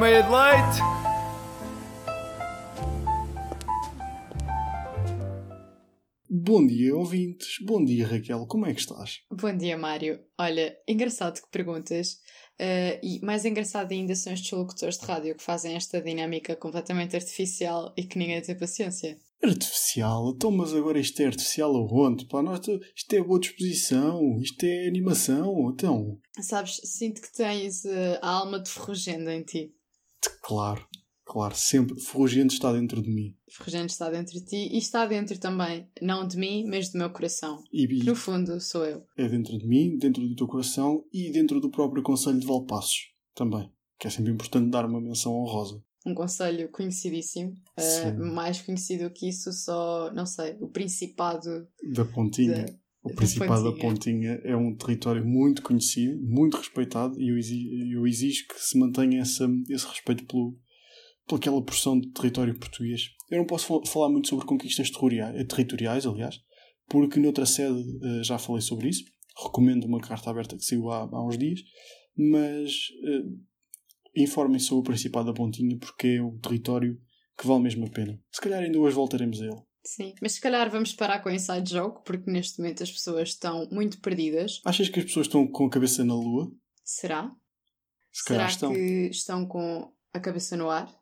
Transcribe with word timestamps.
Meia 0.00 0.22
de 0.22 0.30
leite! 0.30 0.80
Bom 6.26 6.66
dia, 6.66 6.96
ouvintes. 6.96 7.56
Bom 7.66 7.84
dia, 7.84 8.06
Raquel. 8.06 8.46
Como 8.46 8.64
é 8.64 8.72
que 8.72 8.80
estás? 8.80 9.18
Bom 9.30 9.54
dia, 9.54 9.76
Mário. 9.76 10.18
Olha, 10.38 10.74
engraçado 10.88 11.42
que 11.42 11.50
perguntas. 11.50 12.14
Uh, 12.58 12.96
e 13.02 13.20
mais 13.22 13.44
engraçado 13.44 13.92
ainda 13.92 14.14
são 14.14 14.32
estes 14.32 14.50
locutores 14.52 14.96
de 14.96 15.04
rádio 15.04 15.36
que 15.36 15.42
fazem 15.42 15.74
esta 15.76 16.00
dinâmica 16.00 16.56
completamente 16.56 17.14
artificial 17.14 17.92
e 17.94 18.04
que 18.04 18.18
ninguém 18.18 18.40
tem 18.40 18.56
paciência. 18.56 19.18
Artificial? 19.44 20.32
Então, 20.34 20.50
mas 20.50 20.72
agora 20.72 20.98
isto 20.98 21.20
é 21.20 21.26
artificial 21.26 21.76
aonde? 21.76 22.24
Pá, 22.24 22.42
nós, 22.42 22.60
isto 22.96 23.12
é 23.12 23.22
boa 23.22 23.38
disposição, 23.38 24.38
isto 24.40 24.64
é 24.64 24.88
animação, 24.88 25.70
então... 25.70 26.18
Sabes, 26.40 26.80
sinto 26.84 27.20
que 27.20 27.32
tens 27.34 27.84
uh, 27.84 28.18
a 28.22 28.30
alma 28.30 28.58
de 28.58 28.70
ferrugenda 28.70 29.34
em 29.34 29.42
ti. 29.42 29.74
Claro, 30.42 30.86
claro, 31.24 31.54
sempre. 31.54 32.00
Ferrugente 32.00 32.54
está 32.54 32.72
dentro 32.72 33.02
de 33.02 33.10
mim. 33.10 33.36
Ferrugente 33.48 33.92
está 33.92 34.10
dentro 34.10 34.32
de 34.32 34.44
ti 34.44 34.68
e 34.72 34.78
está 34.78 35.06
dentro 35.06 35.38
também, 35.38 35.88
não 36.00 36.26
de 36.26 36.36
mim, 36.36 36.64
mas 36.68 36.90
do 36.90 36.98
meu 36.98 37.10
coração. 37.10 37.62
E, 37.72 37.84
e 37.84 38.04
no 38.04 38.14
fundo, 38.14 38.60
sou 38.60 38.84
eu. 38.84 39.06
É 39.16 39.28
dentro 39.28 39.56
de 39.58 39.66
mim, 39.66 39.96
dentro 39.96 40.26
do 40.26 40.34
teu 40.34 40.46
coração 40.46 41.04
e 41.12 41.30
dentro 41.30 41.60
do 41.60 41.70
próprio 41.70 42.02
Conselho 42.02 42.38
de 42.38 42.46
Valpassos 42.46 43.12
também. 43.34 43.70
Que 43.98 44.06
é 44.06 44.10
sempre 44.10 44.32
importante 44.32 44.70
dar 44.70 44.86
uma 44.86 45.00
menção 45.00 45.32
honrosa 45.32 45.82
um 46.06 46.14
conselho 46.14 46.70
conhecidíssimo. 46.70 47.52
Uh, 47.78 48.34
mais 48.34 48.60
conhecido 48.60 49.10
que 49.10 49.28
isso, 49.28 49.52
só, 49.52 50.12
não 50.12 50.26
sei, 50.26 50.56
o 50.60 50.68
Principado 50.68 51.68
da 51.92 52.04
Pontinha. 52.04 52.66
O 53.02 53.14
Principado 53.14 53.64
da 53.64 53.72
Pontinha. 53.72 54.40
é 54.44 54.54
um 54.54 54.74
território 54.76 55.24
muito 55.24 55.62
conhecido, 55.62 56.20
muito 56.22 56.58
respeitado, 56.58 57.18
e 57.18 57.30
eu 57.30 57.38
exijo, 57.38 57.70
eu 57.92 58.06
exijo 58.06 58.46
que 58.46 58.60
se 58.60 58.78
mantenha 58.78 59.22
essa, 59.22 59.48
esse 59.70 59.86
respeito 59.86 60.26
pelo, 60.26 60.54
pelaquela 61.26 61.62
porção 61.62 61.98
de 61.98 62.10
território 62.10 62.58
português. 62.58 63.08
Eu 63.30 63.38
não 63.38 63.46
posso 63.46 63.82
falar 63.86 64.10
muito 64.10 64.28
sobre 64.28 64.44
conquistas 64.44 64.90
territoriais, 64.90 66.06
aliás, 66.06 66.38
porque 66.88 67.18
noutra 67.18 67.46
sede 67.46 67.78
uh, 67.78 68.22
já 68.22 68.38
falei 68.38 68.60
sobre 68.60 68.88
isso. 68.88 69.04
Recomendo 69.44 69.84
uma 69.84 70.00
carta 70.00 70.28
aberta 70.28 70.56
que 70.56 70.64
saiu 70.64 70.90
há, 70.90 71.08
há 71.10 71.26
uns 71.26 71.38
dias, 71.38 71.60
mas 72.14 72.72
uh, 73.02 73.40
informem 74.14 74.58
sobre 74.58 74.80
o 74.80 74.84
Principado 74.84 75.26
da 75.26 75.32
Pontinha 75.32 75.78
porque 75.78 76.08
é 76.08 76.22
um 76.22 76.38
território 76.38 77.00
que 77.38 77.46
vale 77.46 77.62
mesmo 77.62 77.86
a 77.86 77.90
pena. 77.90 78.20
Se 78.30 78.40
calhar 78.40 78.62
ainda 78.62 78.78
hoje 78.78 78.94
voltaremos 78.94 79.40
a 79.40 79.46
ele. 79.46 79.69
Sim, 79.84 80.14
mas 80.20 80.32
se 80.32 80.40
calhar 80.40 80.70
vamos 80.70 80.92
parar 80.92 81.20
com 81.20 81.30
esse 81.30 81.50
inside 81.50 81.70
jogo 81.70 82.02
porque 82.02 82.30
neste 82.30 82.58
momento 82.58 82.82
as 82.82 82.90
pessoas 82.90 83.30
estão 83.30 83.66
muito 83.70 84.00
perdidas. 84.00 84.60
Achas 84.64 84.88
que 84.88 84.98
as 85.00 85.06
pessoas 85.06 85.26
estão 85.26 85.46
com 85.46 85.66
a 85.66 85.70
cabeça 85.70 86.04
na 86.04 86.14
lua? 86.14 86.52
Será? 86.84 87.30
Se 88.12 88.24
calhar 88.24 88.50
Será 88.50 88.52
estão. 88.52 88.72
que 88.74 89.08
estão 89.10 89.46
com 89.46 89.92
a 90.12 90.20
cabeça 90.20 90.56
no 90.56 90.68
ar? 90.68 90.92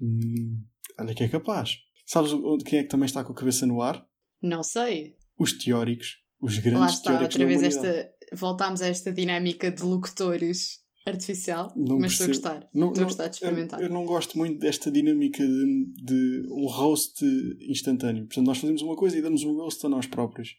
Hum, 0.00 0.64
olha 1.00 1.14
que 1.14 1.24
é 1.24 1.28
capaz. 1.28 1.78
Sabes 2.06 2.32
quem 2.64 2.80
é 2.80 2.82
que 2.82 2.88
também 2.88 3.06
está 3.06 3.24
com 3.24 3.32
a 3.32 3.36
cabeça 3.36 3.66
no 3.66 3.80
ar? 3.82 4.04
Não 4.40 4.62
sei. 4.62 5.16
Os 5.38 5.52
teóricos. 5.52 6.18
Os 6.40 6.58
grandes 6.58 6.80
Lá 6.80 6.86
está, 6.86 7.10
teóricos 7.10 7.34
outra 7.36 7.46
vez 7.46 7.62
esta. 7.62 8.12
Voltámos 8.34 8.82
a 8.82 8.88
esta 8.88 9.12
dinâmica 9.12 9.70
de 9.70 9.82
locutores 9.82 10.81
artificial, 11.06 11.72
não 11.76 11.98
mas 11.98 12.12
estou 12.12 12.24
a 12.24 12.28
gostar. 12.28 12.70
Não, 12.72 12.88
estou 12.88 13.02
a 13.02 13.06
gostar 13.06 13.28
de 13.28 13.36
experimentar. 13.36 13.80
Eu, 13.80 13.86
eu, 13.86 13.92
não 13.92 14.04
gosto 14.04 14.38
muito 14.38 14.58
desta 14.58 14.90
dinâmica 14.90 15.44
de, 15.44 15.86
de, 16.02 16.46
um 16.50 16.66
roast 16.66 17.24
instantâneo. 17.68 18.26
Portanto, 18.26 18.46
nós 18.46 18.58
fazemos 18.58 18.82
uma 18.82 18.96
coisa 18.96 19.18
e 19.18 19.22
damos 19.22 19.42
um 19.44 19.56
roast 19.56 19.84
a 19.84 19.88
nós 19.88 20.06
próprios. 20.06 20.56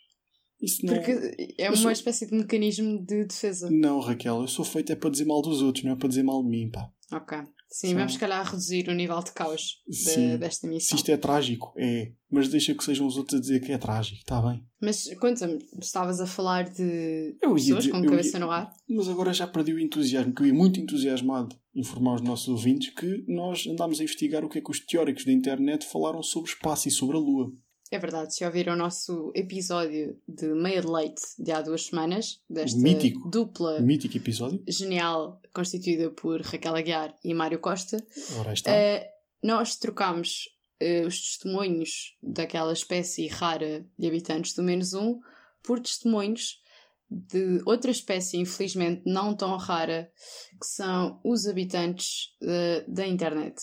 Isso 0.62 0.86
não... 0.86 0.94
Porque 0.94 1.56
é 1.58 1.70
uma 1.70 1.78
sou... 1.78 1.92
espécie 1.92 2.26
de 2.26 2.36
mecanismo 2.36 3.04
de 3.06 3.26
defesa. 3.26 3.70
Não, 3.70 4.00
Raquel, 4.00 4.42
eu 4.42 4.48
sou 4.48 4.64
feito 4.64 4.92
é 4.92 4.96
para 4.96 5.10
dizer 5.10 5.26
mal 5.26 5.42
dos 5.42 5.62
outros, 5.62 5.84
não 5.84 5.92
é 5.92 5.96
para 5.96 6.10
dizer 6.10 6.24
mal 6.24 6.42
de 6.44 6.50
mim, 6.50 6.70
pá. 6.70 6.90
Ok. 7.12 7.38
Sim, 7.74 7.90
Só... 7.90 7.96
vamos, 7.96 8.14
se 8.14 8.20
calhar, 8.20 8.46
reduzir 8.46 8.88
o 8.88 8.94
nível 8.94 9.20
de 9.24 9.32
caos 9.32 9.82
de, 9.88 10.38
desta 10.38 10.68
missão. 10.68 10.90
Se 10.90 10.96
isto 10.96 11.10
é 11.10 11.18
trágico, 11.18 11.74
é. 11.76 12.12
Mas 12.30 12.48
deixa 12.48 12.76
que 12.76 12.84
sejam 12.84 13.08
os 13.08 13.18
outros 13.18 13.40
a 13.40 13.42
dizer 13.42 13.62
que 13.62 13.72
é 13.72 13.80
trágico, 13.80 14.20
está 14.20 14.40
bem. 14.40 14.64
Mas 14.80 15.12
conta-me, 15.16 15.58
estavas 15.82 16.22
a 16.22 16.28
falar 16.28 16.70
de 16.70 17.36
pessoas 17.42 17.86
ia, 17.86 17.92
com 17.92 18.04
cabeça 18.04 18.38
ia, 18.38 18.46
no 18.46 18.52
ar? 18.52 18.72
Mas 18.88 19.10
agora 19.10 19.34
já 19.34 19.48
perdi 19.48 19.74
o 19.74 19.80
entusiasmo, 19.80 20.34
que 20.34 20.44
eu 20.44 20.48
ia 20.48 20.54
muito 20.54 20.80
entusiasmado 20.80 21.56
informar 21.74 22.16
os 22.16 22.22
nossos 22.22 22.48
ouvintes 22.48 22.94
que 22.94 23.26
nós 23.28 23.66
andámos 23.66 24.00
a 24.00 24.04
investigar 24.04 24.46
o 24.46 24.50
que 24.50 24.60
é 24.60 24.62
que 24.62 24.70
os 24.70 24.80
teóricos 24.86 25.26
da 25.26 25.32
internet 25.32 25.84
falaram 25.88 26.22
sobre 26.22 26.52
o 26.52 26.54
espaço 26.54 26.88
e 26.88 26.92
sobre 26.92 27.18
a 27.18 27.20
Lua. 27.20 27.52
É 27.94 28.00
verdade, 28.00 28.34
se 28.34 28.44
ouviram 28.44 28.74
o 28.74 28.76
nosso 28.76 29.32
episódio 29.36 30.20
de 30.28 30.48
Meia 30.48 30.82
de 30.82 30.88
Leite 30.88 31.22
de 31.38 31.52
há 31.52 31.62
duas 31.62 31.86
semanas, 31.86 32.42
desta 32.50 32.80
mítico, 32.80 33.30
dupla 33.30 33.80
mítico 33.82 34.18
episódio 34.18 34.64
genial, 34.68 35.40
constituída 35.54 36.10
por 36.10 36.42
Raquel 36.42 36.76
Aguiar 36.76 37.16
e 37.24 37.36
Mário 37.36 37.60
Costa, 37.60 38.04
Ora 38.40 38.52
está. 38.52 38.72
Uh, 38.72 39.06
nós 39.44 39.76
trocámos 39.76 40.50
uh, 40.82 41.06
os 41.06 41.22
testemunhos 41.22 42.18
daquela 42.20 42.74
espécie 42.74 43.28
rara 43.28 43.86
de 43.96 44.08
habitantes 44.08 44.56
do 44.56 44.64
menos 44.64 44.96
um 44.96 45.20
por 45.62 45.80
testemunhos 45.80 46.64
de 47.08 47.62
outra 47.64 47.92
espécie, 47.92 48.38
infelizmente 48.38 49.04
não 49.06 49.36
tão 49.36 49.56
rara, 49.56 50.12
que 50.60 50.66
são 50.66 51.22
os 51.24 51.46
habitantes 51.46 52.30
uh, 52.42 52.92
da 52.92 53.06
internet. 53.06 53.62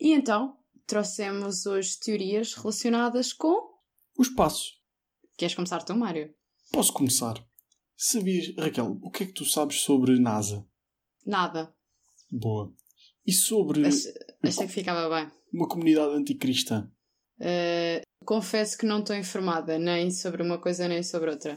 E 0.00 0.14
então 0.14 0.56
trouxemos 0.90 1.66
hoje 1.66 2.00
teorias 2.00 2.52
relacionadas 2.54 3.32
com 3.32 3.54
o 4.18 4.22
espaço. 4.22 4.72
Queres 5.38 5.54
começar 5.54 5.84
tu, 5.84 5.94
Mário? 5.94 6.34
Posso 6.72 6.92
começar. 6.92 7.34
Sabias, 7.96 8.52
Raquel, 8.58 8.98
o 9.00 9.08
que 9.08 9.22
é 9.22 9.26
que 9.26 9.32
tu 9.32 9.44
sabes 9.44 9.82
sobre 9.82 10.18
NASA? 10.18 10.66
Nada. 11.24 11.72
Boa. 12.28 12.74
E 13.24 13.32
sobre. 13.32 13.86
Achei 13.86 14.66
que 14.66 14.72
ficava 14.72 15.08
bem. 15.14 15.30
Uma 15.52 15.68
comunidade 15.68 16.12
anticristã. 16.16 16.90
Uh, 17.38 18.02
confesso 18.24 18.76
que 18.76 18.84
não 18.84 18.98
estou 18.98 19.14
informada 19.14 19.78
nem 19.78 20.10
sobre 20.10 20.42
uma 20.42 20.58
coisa 20.58 20.88
nem 20.88 21.04
sobre 21.04 21.30
outra. 21.30 21.56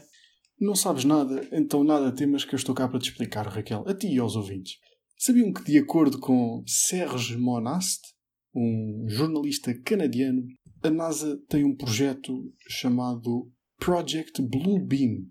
Não 0.60 0.76
sabes 0.76 1.04
nada, 1.04 1.48
então 1.50 1.82
nada 1.82 2.14
temas 2.14 2.44
que 2.44 2.54
eu 2.54 2.56
estou 2.56 2.74
cá 2.74 2.86
para 2.86 3.00
te 3.00 3.10
explicar, 3.10 3.48
Raquel, 3.48 3.82
a 3.84 3.94
ti 3.94 4.14
e 4.14 4.18
aos 4.20 4.36
ouvintes. 4.36 4.78
Sabiam 5.18 5.52
que, 5.52 5.64
de 5.64 5.76
acordo 5.76 6.20
com 6.20 6.62
Serge 6.68 7.36
Monast, 7.36 8.13
um 8.54 9.06
jornalista 9.08 9.74
canadiano, 9.82 10.46
a 10.82 10.90
NASA 10.90 11.36
tem 11.48 11.64
um 11.64 11.74
projeto 11.74 12.52
chamado 12.68 13.50
Project 13.78 14.40
Blue 14.42 14.84
Beam. 14.84 15.26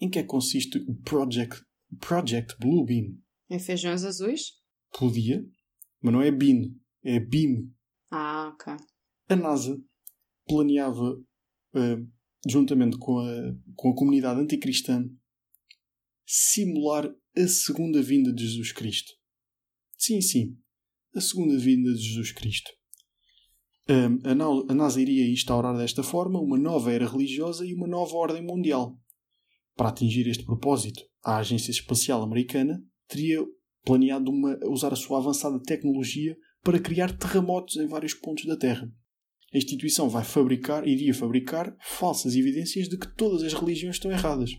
Em 0.00 0.10
que 0.10 0.18
é 0.18 0.22
que 0.22 0.28
consiste 0.28 0.78
o 0.86 0.94
Project, 1.02 1.62
Project 2.00 2.56
Blue 2.60 2.84
Beam? 2.84 3.16
Em 3.48 3.58
feijões 3.58 4.04
azuis? 4.04 4.52
Podia, 4.98 5.44
mas 6.02 6.12
não 6.12 6.22
é 6.22 6.30
beam, 6.30 6.74
é 7.02 7.18
beam. 7.18 7.70
Ah, 8.10 8.52
ok. 8.52 8.74
A 9.28 9.36
NASA 9.36 9.80
planeava, 10.46 11.12
uh, 11.12 12.10
juntamente 12.48 12.98
com 12.98 13.18
a, 13.18 13.56
com 13.74 13.90
a 13.90 13.94
comunidade 13.94 14.40
anticristã, 14.40 15.08
simular 16.26 17.08
a 17.36 17.48
segunda 17.48 18.02
vinda 18.02 18.32
de 18.32 18.46
Jesus 18.46 18.72
Cristo. 18.72 19.12
Sim, 19.96 20.20
sim, 20.20 20.58
a 21.16 21.20
segunda 21.20 21.56
vinda 21.56 21.92
de 21.92 22.00
Jesus 22.00 22.32
Cristo. 22.32 22.70
A 24.68 24.74
NASA 24.74 25.00
iria 25.00 25.30
instaurar 25.30 25.76
desta 25.76 26.02
forma 26.02 26.40
uma 26.40 26.58
nova 26.58 26.92
era 26.92 27.08
religiosa 27.08 27.64
e 27.64 27.72
uma 27.72 27.86
nova 27.86 28.14
ordem 28.16 28.42
mundial. 28.42 28.98
Para 29.76 29.88
atingir 29.88 30.26
este 30.28 30.44
propósito, 30.44 31.02
a 31.24 31.38
Agência 31.38 31.70
Espacial 31.70 32.22
Americana 32.22 32.82
teria 33.08 33.44
planeado 33.84 34.30
uma, 34.30 34.58
usar 34.66 34.92
a 34.92 34.96
sua 34.96 35.18
avançada 35.18 35.60
tecnologia 35.62 36.36
para 36.62 36.80
criar 36.80 37.16
terremotos 37.16 37.76
em 37.76 37.86
vários 37.86 38.12
pontos 38.12 38.44
da 38.44 38.56
Terra. 38.56 38.90
A 39.54 39.56
instituição 39.56 40.08
vai 40.08 40.24
fabricar, 40.24 40.86
iria 40.86 41.14
fabricar 41.14 41.74
falsas 41.80 42.34
evidências 42.34 42.88
de 42.88 42.98
que 42.98 43.14
todas 43.14 43.42
as 43.44 43.54
religiões 43.54 43.96
estão 43.96 44.10
erradas. 44.10 44.50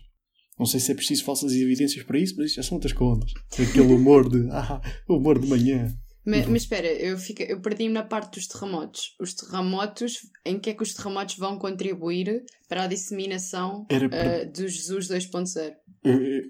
Não 0.58 0.66
sei 0.66 0.80
se 0.80 0.90
é 0.90 0.94
preciso 0.94 1.24
falsas 1.24 1.52
evidências 1.52 2.04
para 2.04 2.18
isso, 2.18 2.34
mas 2.36 2.46
isso 2.46 2.56
já 2.56 2.62
são 2.62 2.76
outras 2.76 2.92
contas. 2.92 3.30
Aquele 3.52 3.92
humor 3.92 4.28
de. 4.28 4.48
Ah, 4.50 4.80
humor 5.08 5.38
de 5.38 5.46
manhã. 5.46 5.94
Mas, 6.28 6.46
mas 6.46 6.62
espera, 6.62 6.86
eu, 6.86 7.16
eu 7.48 7.60
perdi-me 7.62 7.94
na 7.94 8.02
parte 8.02 8.34
dos 8.34 8.46
terremotos. 8.46 9.14
Os 9.18 9.32
terremotos, 9.32 10.18
em 10.44 10.60
que 10.60 10.68
é 10.68 10.74
que 10.74 10.82
os 10.82 10.92
terremotos 10.92 11.36
vão 11.38 11.58
contribuir 11.58 12.44
para 12.68 12.84
a 12.84 12.86
disseminação 12.86 13.86
para... 13.86 14.06
uh, 14.06 14.52
do 14.52 14.68
Jesus 14.68 15.08
2.0? 15.08 15.74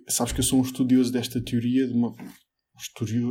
Sabes 0.08 0.32
que 0.32 0.40
eu 0.40 0.44
sou 0.44 0.58
um 0.58 0.62
estudioso 0.62 1.12
desta 1.12 1.40
teoria, 1.40 1.86
de 1.86 1.92
uma, 1.92 2.12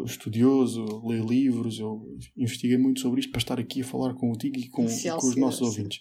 estudioso, 0.06 0.86
leio 1.06 1.26
livros, 1.26 1.80
eu 1.80 2.02
investiguei 2.38 2.78
muito 2.78 3.02
sobre 3.02 3.20
isto 3.20 3.32
para 3.32 3.40
estar 3.40 3.60
aqui 3.60 3.82
a 3.82 3.86
falar 3.86 4.14
contigo 4.14 4.58
e 4.58 4.70
com, 4.70 4.86
e 4.86 5.10
com 5.10 5.28
os 5.28 5.36
nossos 5.36 5.62
ouvintes. 5.62 6.00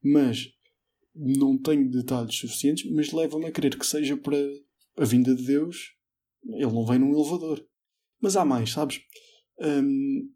Mas 0.00 0.48
não 1.12 1.58
tenho 1.58 1.90
detalhes 1.90 2.36
suficientes, 2.36 2.88
mas 2.92 3.10
leva-me 3.10 3.46
a 3.46 3.52
crer 3.52 3.76
que 3.76 3.84
seja 3.84 4.16
para 4.16 4.38
a 4.96 5.04
vinda 5.04 5.34
de 5.34 5.44
Deus. 5.44 5.92
Ele 6.44 6.72
não 6.72 6.86
vem 6.86 7.00
num 7.00 7.12
elevador. 7.12 7.64
Mas 8.20 8.36
há 8.36 8.44
mais, 8.44 8.70
sabes? 8.70 9.00
Um, 9.60 10.30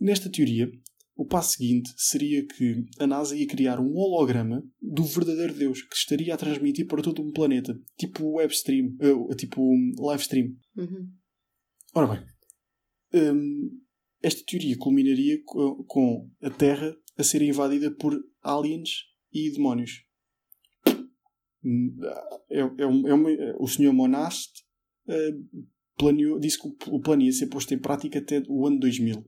nesta 0.00 0.30
teoria, 0.30 0.70
o 1.14 1.24
passo 1.26 1.54
seguinte 1.56 1.90
seria 1.96 2.46
que 2.46 2.84
a 2.98 3.06
NASA 3.06 3.36
ia 3.36 3.46
criar 3.46 3.80
um 3.80 3.94
holograma 3.94 4.62
do 4.80 5.02
verdadeiro 5.04 5.54
Deus 5.54 5.82
que 5.82 5.94
estaria 5.96 6.34
a 6.34 6.36
transmitir 6.36 6.86
para 6.86 7.02
todo 7.02 7.22
um 7.22 7.32
planeta, 7.32 7.78
tipo 7.98 8.32
web 8.32 8.52
stream, 8.52 8.96
uh, 9.00 9.34
tipo 9.34 9.62
live 9.98 10.22
stream. 10.22 10.56
Uhum. 10.76 11.10
Ora 11.94 12.06
bem, 12.14 12.26
um, 13.34 13.80
esta 14.22 14.42
teoria 14.46 14.76
culminaria 14.76 15.40
co- 15.44 15.84
com 15.84 16.30
a 16.42 16.50
Terra 16.50 16.94
a 17.16 17.22
ser 17.24 17.40
invadida 17.42 17.90
por 17.90 18.18
aliens 18.42 18.90
e 19.32 19.50
demónios. 19.50 20.02
Hum, 21.64 21.96
É, 22.50 22.60
é 22.60 22.82
é 22.82 22.86
uma- 22.86 23.56
o 23.58 23.66
Sr. 23.66 23.92
Monast 23.92 24.62
eh, 25.08 25.32
planeou, 25.96 26.38
disse 26.38 26.60
que 26.60 26.68
o- 26.90 27.00
plano 27.00 27.22
ia 27.22 27.32
ser 27.32 27.46
posto 27.48 27.72
em 27.74 27.78
prática 27.78 28.18
até 28.18 28.42
o 28.48 28.66
ano 28.66 28.78
2000 28.78 29.24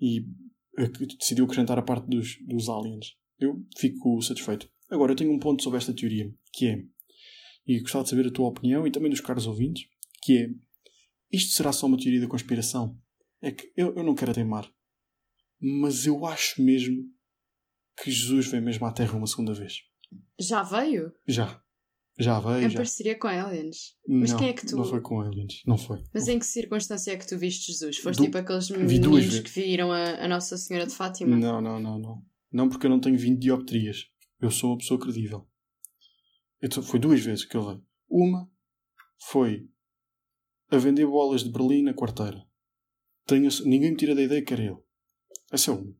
e 0.00 0.26
decidiu 1.18 1.44
acrescentar 1.44 1.78
a 1.78 1.82
parte 1.82 2.06
dos, 2.08 2.36
dos 2.46 2.68
aliens. 2.68 3.16
Eu 3.38 3.64
fico 3.78 4.20
satisfeito. 4.22 4.68
Agora, 4.90 5.12
eu 5.12 5.16
tenho 5.16 5.32
um 5.32 5.38
ponto 5.38 5.62
sobre 5.62 5.78
esta 5.78 5.92
teoria, 5.94 6.32
que 6.52 6.66
é, 6.66 6.84
e 7.66 7.80
gostava 7.80 8.04
de 8.04 8.10
saber 8.10 8.26
a 8.26 8.30
tua 8.30 8.48
opinião 8.48 8.86
e 8.86 8.90
também 8.90 9.10
dos 9.10 9.20
caros 9.20 9.46
ouvintes, 9.46 9.88
que 10.22 10.38
é, 10.38 10.50
isto 11.32 11.54
será 11.54 11.72
só 11.72 11.86
uma 11.86 11.96
teoria 11.98 12.20
da 12.20 12.28
conspiração? 12.28 12.98
É 13.42 13.50
que 13.50 13.72
eu, 13.76 13.94
eu 13.96 14.02
não 14.04 14.14
quero 14.14 14.32
teimar, 14.32 14.70
mas 15.60 16.06
eu 16.06 16.24
acho 16.26 16.62
mesmo 16.62 17.04
que 18.02 18.10
Jesus 18.10 18.46
veio 18.48 18.62
mesmo 18.62 18.86
à 18.86 18.92
Terra 18.92 19.16
uma 19.16 19.26
segunda 19.26 19.52
vez. 19.54 19.74
Já 20.38 20.62
veio? 20.62 21.12
Já. 21.26 21.60
Já 22.18 22.40
veio, 22.40 22.66
Em 22.66 22.70
já. 22.70 22.78
parceria 22.78 23.18
com 23.18 23.26
aliens. 23.28 23.94
Mas 24.08 24.30
não, 24.30 24.38
quem 24.38 24.48
é 24.48 24.52
que 24.54 24.66
tu- 24.66 24.76
Não 24.76 24.84
foi 24.84 25.00
com 25.02 25.20
aliens. 25.20 25.62
Não 25.66 25.76
foi. 25.76 26.02
Mas 26.14 26.28
em 26.28 26.38
que 26.38 26.46
circunstância 26.46 27.10
é 27.12 27.16
que 27.16 27.26
tu 27.26 27.36
viste 27.38 27.70
Jesus? 27.72 27.98
Foste 27.98 28.18
Du- 28.20 28.24
tipo 28.24 28.38
aqueles 28.38 28.68
vi 28.68 28.78
meninos 28.78 29.40
que 29.40 29.50
viram 29.50 29.92
a, 29.92 30.24
a 30.24 30.28
Nossa 30.28 30.56
Senhora 30.56 30.86
de 30.86 30.94
Fátima? 30.94 31.36
Não, 31.36 31.60
não, 31.60 31.78
não, 31.78 31.98
não. 31.98 32.22
Não 32.50 32.68
porque 32.70 32.86
eu 32.86 32.90
não 32.90 33.00
tenho 33.00 33.18
20 33.18 33.38
dioptrias. 33.38 34.06
Eu 34.40 34.50
sou 34.50 34.70
uma 34.70 34.78
pessoa 34.78 34.98
credível. 34.98 35.46
Então, 36.62 36.82
foi 36.82 36.98
duas 36.98 37.20
vezes 37.20 37.44
que 37.44 37.54
eu 37.56 37.62
veio. 37.66 37.84
Uma 38.08 38.50
foi 39.28 39.68
a 40.70 40.78
vender 40.78 41.06
bolas 41.06 41.44
de 41.44 41.50
Berlim 41.50 41.82
na 41.82 41.92
quarteira. 41.94 42.42
Tenho, 43.26 43.48
ninguém 43.64 43.90
me 43.90 43.96
tira 43.96 44.14
da 44.14 44.22
ideia 44.22 44.42
que 44.42 44.52
era 44.54 44.62
ele. 44.64 44.78
Essa 45.52 45.70
é 45.70 45.74
uma. 45.74 45.94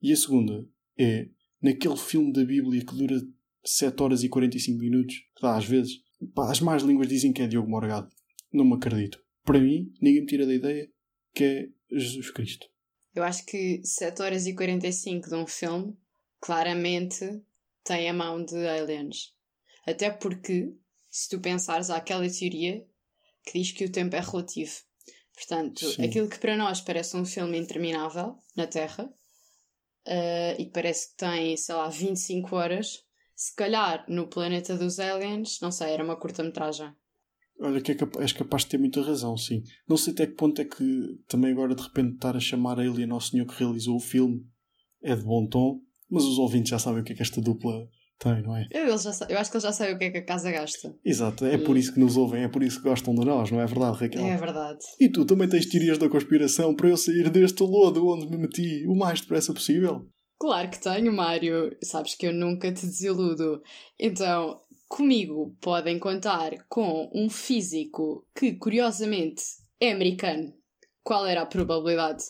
E 0.00 0.12
a 0.12 0.16
segunda 0.16 0.66
é 0.98 1.28
naquele 1.60 1.96
filme 1.96 2.32
da 2.32 2.44
Bíblia 2.44 2.84
que 2.84 2.94
dura 2.96 3.20
7 3.68 4.02
horas 4.02 4.22
e 4.22 4.28
45 4.28 4.78
minutos, 4.78 5.16
dá 5.40 5.56
às 5.56 5.64
vezes. 5.64 6.00
Pá, 6.34 6.50
as 6.50 6.60
más 6.60 6.82
línguas 6.82 7.08
dizem 7.08 7.32
que 7.32 7.42
é 7.42 7.46
Diogo 7.46 7.70
Morgado. 7.70 8.08
Não 8.52 8.64
me 8.64 8.74
acredito. 8.74 9.22
Para 9.44 9.60
mim, 9.60 9.92
ninguém 10.00 10.22
me 10.22 10.26
tira 10.26 10.46
da 10.46 10.54
ideia 10.54 10.90
que 11.34 11.44
é 11.44 11.68
Jesus 11.90 12.30
Cristo. 12.30 12.66
Eu 13.14 13.22
acho 13.22 13.44
que 13.46 13.80
7 13.84 14.22
horas 14.22 14.46
e 14.46 14.54
45 14.54 15.28
de 15.28 15.34
um 15.34 15.46
filme 15.46 15.96
claramente 16.40 17.42
tem 17.84 18.08
a 18.08 18.12
mão 18.12 18.44
de 18.44 18.56
aliens. 18.66 19.34
Até 19.86 20.10
porque, 20.10 20.72
se 21.10 21.28
tu 21.28 21.40
pensares, 21.40 21.90
há 21.90 21.96
aquela 21.96 22.28
teoria 22.28 22.84
que 23.44 23.58
diz 23.58 23.72
que 23.72 23.84
o 23.84 23.92
tempo 23.92 24.14
é 24.14 24.20
relativo. 24.20 24.72
Portanto, 25.34 25.86
Sim. 25.86 26.04
aquilo 26.04 26.28
que 26.28 26.38
para 26.38 26.56
nós 26.56 26.80
parece 26.80 27.16
um 27.16 27.24
filme 27.24 27.58
interminável 27.58 28.36
na 28.56 28.66
Terra 28.66 29.08
eh, 30.06 30.56
e 30.58 30.66
parece 30.66 31.10
que 31.10 31.16
tem, 31.16 31.56
sei 31.56 31.74
lá, 31.74 31.88
25 31.88 32.56
horas, 32.56 33.04
se 33.40 33.54
calhar 33.54 34.04
no 34.08 34.26
planeta 34.26 34.76
dos 34.76 34.98
aliens, 34.98 35.58
não 35.62 35.70
sei, 35.70 35.92
era 35.92 36.02
uma 36.02 36.16
curta-metragem. 36.16 36.90
Olha, 37.60 37.80
que 37.80 37.92
é 37.92 37.94
capa- 37.94 38.20
és 38.20 38.32
capaz 38.32 38.64
de 38.64 38.70
ter 38.70 38.78
muita 38.78 39.00
razão, 39.00 39.36
sim. 39.36 39.62
Não 39.88 39.96
sei 39.96 40.12
até 40.12 40.26
que 40.26 40.32
ponto 40.34 40.60
é 40.60 40.64
que 40.64 41.18
também 41.28 41.52
agora 41.52 41.72
de 41.74 41.82
repente 41.82 42.14
estar 42.14 42.36
a 42.36 42.40
chamar 42.40 42.80
a 42.80 42.82
Alien 42.82 43.10
ao 43.12 43.20
senhor 43.20 43.46
que 43.46 43.54
realizou 43.62 43.96
o 43.96 44.00
filme 44.00 44.44
é 45.02 45.14
de 45.14 45.22
bom 45.22 45.46
tom, 45.46 45.80
mas 46.10 46.24
os 46.24 46.36
ouvintes 46.38 46.70
já 46.70 46.80
sabem 46.80 47.00
o 47.00 47.04
que 47.04 47.12
é 47.12 47.16
que 47.16 47.22
esta 47.22 47.40
dupla 47.40 47.88
tem, 48.18 48.42
não 48.42 48.56
é? 48.56 48.66
Eu, 48.72 48.86
eu 48.86 48.94
acho 48.94 49.50
que 49.50 49.56
eles 49.56 49.62
já 49.62 49.72
sabem 49.72 49.94
o 49.94 49.98
que 49.98 50.04
é 50.06 50.10
que 50.10 50.18
a 50.18 50.24
casa 50.24 50.50
gasta. 50.50 50.92
Exato, 51.04 51.44
é 51.44 51.56
por 51.58 51.76
isso 51.76 51.94
que 51.94 52.00
nos 52.00 52.16
ouvem, 52.16 52.42
é 52.42 52.48
por 52.48 52.62
isso 52.64 52.78
que 52.82 52.88
gostam 52.88 53.14
de 53.14 53.24
nós, 53.24 53.52
não 53.52 53.60
é 53.60 53.66
verdade, 53.66 53.98
Raquel? 53.98 54.24
É 54.26 54.36
verdade. 54.36 54.78
E 54.98 55.08
tu 55.08 55.24
também 55.24 55.48
tens 55.48 55.66
teorias 55.66 55.96
da 55.98 56.08
conspiração 56.08 56.74
para 56.74 56.88
eu 56.88 56.96
sair 56.96 57.30
deste 57.30 57.62
lodo 57.62 58.04
onde 58.08 58.28
me 58.28 58.36
meti 58.38 58.84
o 58.88 58.96
mais 58.96 59.20
depressa 59.20 59.52
possível? 59.54 60.08
Claro 60.38 60.70
que 60.70 60.80
tenho, 60.80 61.12
Mário. 61.12 61.76
Sabes 61.82 62.14
que 62.14 62.26
eu 62.26 62.32
nunca 62.32 62.72
te 62.72 62.86
desiludo. 62.86 63.62
Então, 63.98 64.60
comigo 64.88 65.56
podem 65.60 65.98
contar 65.98 66.52
com 66.68 67.10
um 67.14 67.28
físico 67.28 68.26
que, 68.34 68.52
curiosamente, 68.54 69.42
é 69.80 69.90
americano. 69.92 70.54
Qual 71.02 71.26
era 71.26 71.42
a 71.42 71.46
probabilidade? 71.46 72.24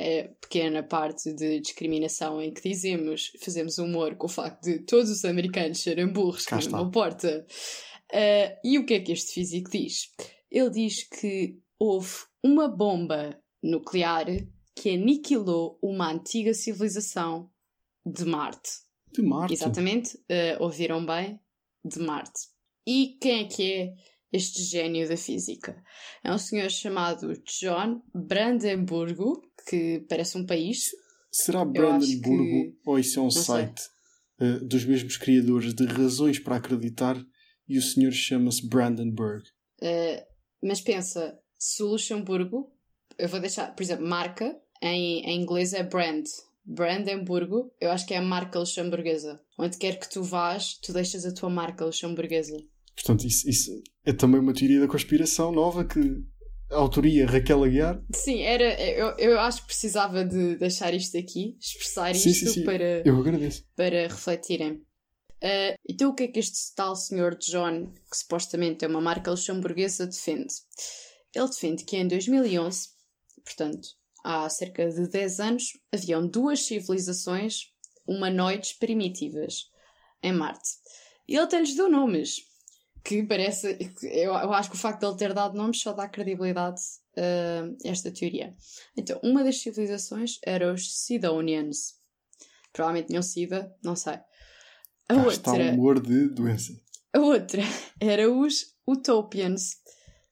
É 0.00 0.28
pequena 0.40 0.82
parte 0.82 1.32
de 1.32 1.60
discriminação 1.60 2.40
em 2.40 2.52
que 2.52 2.68
dizemos, 2.68 3.32
fazemos 3.42 3.78
humor 3.78 4.14
com 4.16 4.26
o 4.26 4.30
facto 4.30 4.62
de 4.62 4.78
todos 4.80 5.10
os 5.10 5.24
americanos 5.24 5.80
serem 5.82 6.06
burros, 6.06 6.44
Cá 6.44 6.56
que 6.58 6.64
está. 6.64 6.76
não 6.76 6.86
importa. 6.86 7.44
Ah, 8.12 8.56
e 8.62 8.78
o 8.78 8.86
que 8.86 8.94
é 8.94 9.00
que 9.00 9.12
este 9.12 9.32
físico 9.32 9.70
diz? 9.70 10.12
Ele 10.50 10.70
diz 10.70 11.02
que 11.02 11.58
houve 11.78 12.14
uma 12.44 12.68
bomba 12.68 13.38
nuclear 13.62 14.26
que 14.80 14.90
aniquilou 14.90 15.78
uma 15.82 16.10
antiga 16.12 16.54
civilização 16.54 17.50
de 18.06 18.24
Marte. 18.24 18.70
De 19.12 19.22
Marte. 19.22 19.54
Exatamente, 19.54 20.18
eh, 20.28 20.56
ouviram 20.60 21.04
bem? 21.04 21.40
De 21.84 21.98
Marte. 21.98 22.40
E 22.86 23.18
quem 23.20 23.44
é 23.44 23.48
que 23.48 23.72
é 23.72 23.94
este 24.32 24.62
gênio 24.62 25.08
da 25.08 25.16
física? 25.16 25.82
É 26.22 26.32
um 26.32 26.38
senhor 26.38 26.70
chamado 26.70 27.32
John 27.60 28.02
Brandenburgo, 28.14 29.42
que 29.68 30.00
parece 30.08 30.38
um 30.38 30.46
país. 30.46 30.90
Será 31.30 31.64
Brandenburgo 31.64 32.44
que- 32.44 32.78
ou 32.86 32.98
isso 32.98 33.18
é 33.18 33.22
um 33.22 33.30
site 33.30 33.82
eh, 34.40 34.60
dos 34.60 34.84
mesmos 34.84 35.16
criadores 35.16 35.74
de 35.74 35.84
razões 35.86 36.38
para 36.38 36.56
acreditar 36.56 37.20
e 37.68 37.76
o 37.76 37.82
senhor 37.82 38.12
chama-se 38.12 38.66
Brandenburg? 38.68 39.42
Eh, 39.82 40.24
mas 40.62 40.80
pensa, 40.80 41.38
se 41.58 41.82
o 41.82 41.88
Luxemburgo, 41.88 42.72
eu 43.18 43.28
vou 43.28 43.40
deixar, 43.40 43.74
por 43.74 43.82
exemplo, 43.82 44.06
marca, 44.06 44.56
em, 44.82 45.20
em 45.24 45.40
inglês 45.40 45.72
é 45.72 45.82
brand. 45.82 46.24
Brandenburgo, 46.64 47.72
eu 47.80 47.90
acho 47.90 48.06
que 48.06 48.12
é 48.12 48.18
a 48.18 48.22
marca 48.22 48.58
luxemburguesa. 48.58 49.40
Onde 49.58 49.78
quer 49.78 49.98
que 49.98 50.08
tu 50.08 50.22
vás, 50.22 50.74
tu 50.74 50.92
deixas 50.92 51.24
a 51.24 51.32
tua 51.32 51.48
marca 51.48 51.84
luxemburguesa. 51.84 52.58
Portanto, 52.94 53.26
isso, 53.26 53.48
isso 53.48 53.82
é 54.04 54.12
também 54.12 54.40
uma 54.40 54.52
teoria 54.52 54.80
da 54.80 54.88
conspiração 54.88 55.50
nova 55.50 55.84
que 55.84 55.98
a 56.70 56.76
autoria 56.76 57.26
Raquel 57.26 57.64
Aguiar. 57.64 58.02
Sim, 58.14 58.42
era, 58.42 58.78
eu, 58.82 59.16
eu 59.18 59.40
acho 59.40 59.62
que 59.62 59.68
precisava 59.68 60.24
de 60.24 60.56
deixar 60.56 60.92
isto 60.92 61.16
aqui, 61.16 61.56
expressar 61.58 62.10
isto 62.10 62.28
sim, 62.28 62.46
sim. 62.46 62.64
Para, 62.64 63.02
Eu 63.04 63.18
agradeço. 63.18 63.64
para 63.74 64.02
refletirem. 64.08 64.82
Ah, 65.42 65.74
então, 65.88 66.10
o 66.10 66.14
que 66.14 66.24
é 66.24 66.28
que 66.28 66.38
este 66.38 66.74
tal 66.74 66.94
senhor 66.96 67.36
John, 67.36 67.92
que 68.10 68.16
supostamente 68.16 68.84
é 68.84 68.88
uma 68.88 69.00
marca 69.00 69.30
luxemburguesa, 69.30 70.06
defende? 70.06 70.52
Ele 71.34 71.48
defende 71.48 71.84
que 71.84 71.96
em 71.96 72.06
2011, 72.08 72.88
portanto, 73.44 73.88
há 74.24 74.48
cerca 74.48 74.88
de 74.88 75.08
10 75.08 75.40
anos, 75.40 75.64
haviam 75.92 76.26
duas 76.26 76.66
civilizações 76.66 77.72
humanoides 78.06 78.72
primitivas 78.72 79.70
em 80.22 80.32
Marte. 80.32 80.70
E 81.28 81.34
ele 81.34 81.44
até 81.44 81.58
lhes 81.58 81.74
deu 81.74 81.90
nomes, 81.90 82.36
que 83.04 83.22
parece. 83.22 83.78
Eu, 84.02 84.32
eu 84.32 84.52
acho 84.52 84.70
que 84.70 84.76
o 84.76 84.78
facto 84.78 85.00
de 85.00 85.06
ele 85.06 85.16
ter 85.16 85.34
dado 85.34 85.56
nomes 85.56 85.80
só 85.80 85.92
dá 85.92 86.08
credibilidade 86.08 86.80
a 87.16 87.88
esta 87.88 88.10
teoria. 88.10 88.54
Então, 88.96 89.20
uma 89.22 89.44
das 89.44 89.60
civilizações 89.60 90.38
era 90.44 90.72
os 90.72 91.04
Sidonians. 91.04 91.98
Provavelmente 92.72 93.08
tinham 93.08 93.22
SIDA, 93.22 93.74
não 93.82 93.96
sei. 93.96 94.14
A 95.08 95.14
Cá 95.14 95.26
está 95.28 95.50
outra, 95.52 95.70
o 95.70 95.74
humor 95.74 96.00
de 96.00 96.28
doença. 96.28 96.72
a 97.14 97.18
outra 97.18 97.62
era 98.00 98.30
os 98.30 98.74
Utopians, 98.86 99.76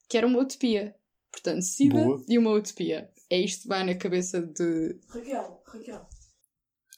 que 0.08 0.16
era 0.16 0.26
uma 0.26 0.40
utopia. 0.40 0.94
Portanto, 1.32 1.62
SIDA 1.62 2.02
Boa. 2.02 2.24
e 2.28 2.38
uma 2.38 2.52
utopia. 2.52 3.10
É 3.28 3.38
isto 3.40 3.62
que 3.62 3.68
vai 3.68 3.84
na 3.84 3.94
cabeça 3.94 4.40
de. 4.40 4.98
Raquel, 5.08 5.62
Raquel. 5.66 6.08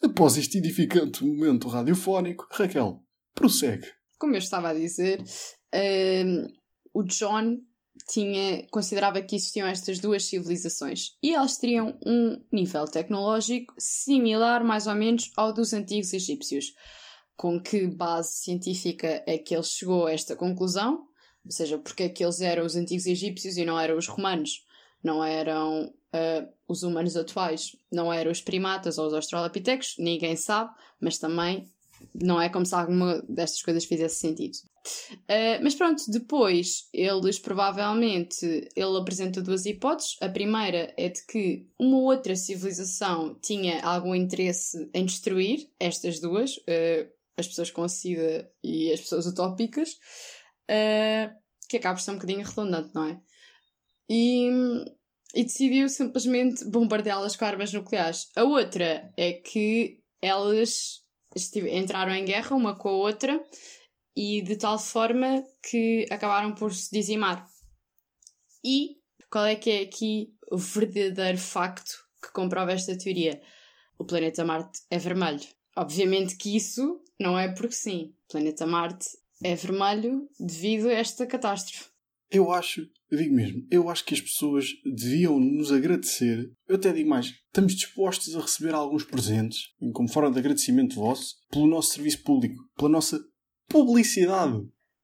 Após 0.02 0.36
este 0.36 0.58
edificante 0.58 1.24
momento 1.24 1.68
radiofónico, 1.68 2.46
Raquel, 2.50 3.02
prossegue. 3.34 3.86
Como 4.18 4.34
eu 4.34 4.38
estava 4.38 4.68
a 4.70 4.74
dizer, 4.74 5.22
hum, 5.74 6.46
o 6.94 7.02
John 7.04 7.56
tinha, 8.08 8.66
considerava 8.70 9.22
que 9.22 9.36
existiam 9.36 9.66
estas 9.66 9.98
duas 9.98 10.24
civilizações 10.24 11.16
e 11.22 11.34
elas 11.34 11.56
teriam 11.56 11.98
um 12.06 12.40
nível 12.52 12.84
tecnológico 12.84 13.74
similar, 13.78 14.64
mais 14.64 14.86
ou 14.86 14.94
menos, 14.94 15.30
ao 15.36 15.52
dos 15.52 15.72
antigos 15.72 16.12
egípcios. 16.12 16.66
Com 17.36 17.60
que 17.60 17.86
base 17.86 18.42
científica 18.42 19.22
é 19.26 19.38
que 19.38 19.54
ele 19.54 19.62
chegou 19.62 20.06
a 20.06 20.12
esta 20.12 20.34
conclusão? 20.34 21.06
Ou 21.44 21.52
seja, 21.52 21.78
porque 21.78 22.04
é 22.04 22.08
que 22.08 22.24
eles 22.24 22.40
eram 22.40 22.66
os 22.66 22.74
antigos 22.74 23.06
egípcios 23.06 23.56
e 23.56 23.64
não 23.64 23.78
eram 23.78 23.96
os 23.96 24.08
romanos? 24.08 24.64
Não 25.02 25.22
eram 25.22 25.92
ah, 26.12 26.48
os 26.66 26.82
humanos 26.82 27.16
atuais? 27.16 27.76
Não 27.92 28.12
eram 28.12 28.30
os 28.30 28.40
primatas 28.40 28.98
ou 28.98 29.06
os 29.06 29.14
australopitecos? 29.14 29.94
Ninguém 29.98 30.36
sabe, 30.36 30.70
mas 31.00 31.18
também 31.18 31.70
não 32.14 32.40
é 32.40 32.48
como 32.48 32.64
se 32.64 32.74
alguma 32.74 33.22
destas 33.28 33.62
coisas 33.62 33.84
fizesse 33.84 34.20
sentido. 34.20 34.56
Uh, 35.12 35.62
mas 35.62 35.74
pronto, 35.74 36.02
depois 36.08 36.88
eles 36.92 37.38
provavelmente 37.38 38.70
ele 38.74 38.98
apresenta 38.98 39.42
duas 39.42 39.66
hipóteses. 39.66 40.16
A 40.20 40.28
primeira 40.28 40.94
é 40.96 41.08
de 41.08 41.24
que 41.26 41.66
uma 41.78 41.98
outra 41.98 42.34
civilização 42.36 43.38
tinha 43.40 43.82
algum 43.82 44.14
interesse 44.14 44.88
em 44.94 45.04
destruir 45.04 45.68
estas 45.78 46.20
duas, 46.20 46.56
uh, 46.56 47.10
as 47.36 47.46
pessoas 47.46 47.70
com 47.70 47.88
SIDA 47.88 48.50
e 48.62 48.92
as 48.92 49.00
pessoas 49.00 49.26
utópicas, 49.26 49.90
uh, 50.70 51.34
que 51.68 51.76
acaba 51.76 51.96
por 51.96 52.02
ser 52.02 52.12
um 52.12 52.14
bocadinho 52.14 52.46
redundante, 52.46 52.94
não 52.94 53.04
é? 53.04 53.20
E, 54.10 54.48
e 55.38 55.44
decidiu 55.44 55.88
simplesmente 55.88 56.64
bombardeá-las 56.64 57.36
com 57.36 57.44
armas 57.44 57.72
nucleares. 57.72 58.28
A 58.34 58.42
outra 58.42 59.08
é 59.16 59.34
que 59.34 60.02
elas 60.20 61.04
entraram 61.72 62.12
em 62.12 62.24
guerra 62.24 62.56
uma 62.56 62.74
com 62.74 62.88
a 62.88 62.96
outra 62.96 63.40
e 64.16 64.42
de 64.42 64.56
tal 64.56 64.80
forma 64.80 65.44
que 65.62 66.06
acabaram 66.10 66.56
por 66.56 66.74
se 66.74 66.90
dizimar. 66.90 67.46
E 68.64 68.96
qual 69.30 69.46
é 69.46 69.54
que 69.54 69.70
é 69.70 69.82
aqui 69.82 70.34
o 70.50 70.56
verdadeiro 70.58 71.38
facto 71.38 72.04
que 72.20 72.32
comprova 72.32 72.72
esta 72.72 72.98
teoria? 72.98 73.40
O 73.96 74.04
planeta 74.04 74.44
Marte 74.44 74.80
é 74.90 74.98
vermelho. 74.98 75.46
Obviamente 75.76 76.36
que 76.36 76.56
isso 76.56 77.00
não 77.16 77.38
é 77.38 77.46
porque 77.46 77.76
sim. 77.76 78.12
O 78.24 78.32
planeta 78.32 78.66
Marte 78.66 79.06
é 79.44 79.54
vermelho 79.54 80.28
devido 80.40 80.88
a 80.88 80.94
esta 80.94 81.24
catástrofe. 81.28 81.84
Eu 82.30 82.52
acho, 82.52 82.82
eu 83.10 83.18
digo 83.18 83.34
mesmo, 83.34 83.66
eu 83.70 83.88
acho 83.88 84.04
que 84.04 84.14
as 84.14 84.20
pessoas 84.20 84.66
deviam 84.84 85.40
nos 85.40 85.72
agradecer. 85.72 86.50
Eu 86.68 86.76
até 86.76 86.92
digo 86.92 87.08
mais, 87.08 87.26
estamos 87.46 87.74
dispostos 87.74 88.36
a 88.36 88.40
receber 88.40 88.74
alguns 88.74 89.04
presentes, 89.04 89.60
como 89.94 90.08
forma 90.08 90.30
de 90.30 90.38
agradecimento 90.38 90.96
vosso, 90.96 91.36
pelo 91.50 91.66
nosso 91.66 91.92
serviço 91.92 92.22
público, 92.22 92.62
pela 92.76 92.90
nossa 92.90 93.18
publicidade 93.68 94.60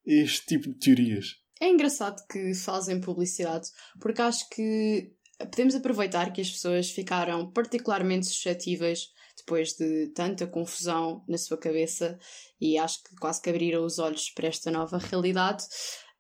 este 0.06 0.46
tipo 0.46 0.68
de 0.68 0.78
teorias. 0.78 1.26
É 1.60 1.68
engraçado 1.68 2.22
que 2.30 2.52
fazem 2.54 3.00
publicidade, 3.00 3.68
porque 4.00 4.20
acho 4.20 4.48
que 4.50 5.12
podemos 5.38 5.74
aproveitar 5.74 6.32
que 6.32 6.40
as 6.40 6.50
pessoas 6.50 6.90
ficaram 6.90 7.50
particularmente 7.50 8.26
suscetíveis 8.26 9.08
depois 9.36 9.72
de 9.72 10.08
tanta 10.14 10.46
confusão 10.46 11.24
na 11.28 11.38
sua 11.38 11.58
cabeça 11.58 12.18
e 12.60 12.78
acho 12.78 13.02
que 13.02 13.16
quase 13.16 13.42
que 13.42 13.50
abriram 13.50 13.84
os 13.84 13.98
olhos 13.98 14.30
para 14.30 14.48
esta 14.48 14.70
nova 14.70 14.98
realidade. 14.98 15.64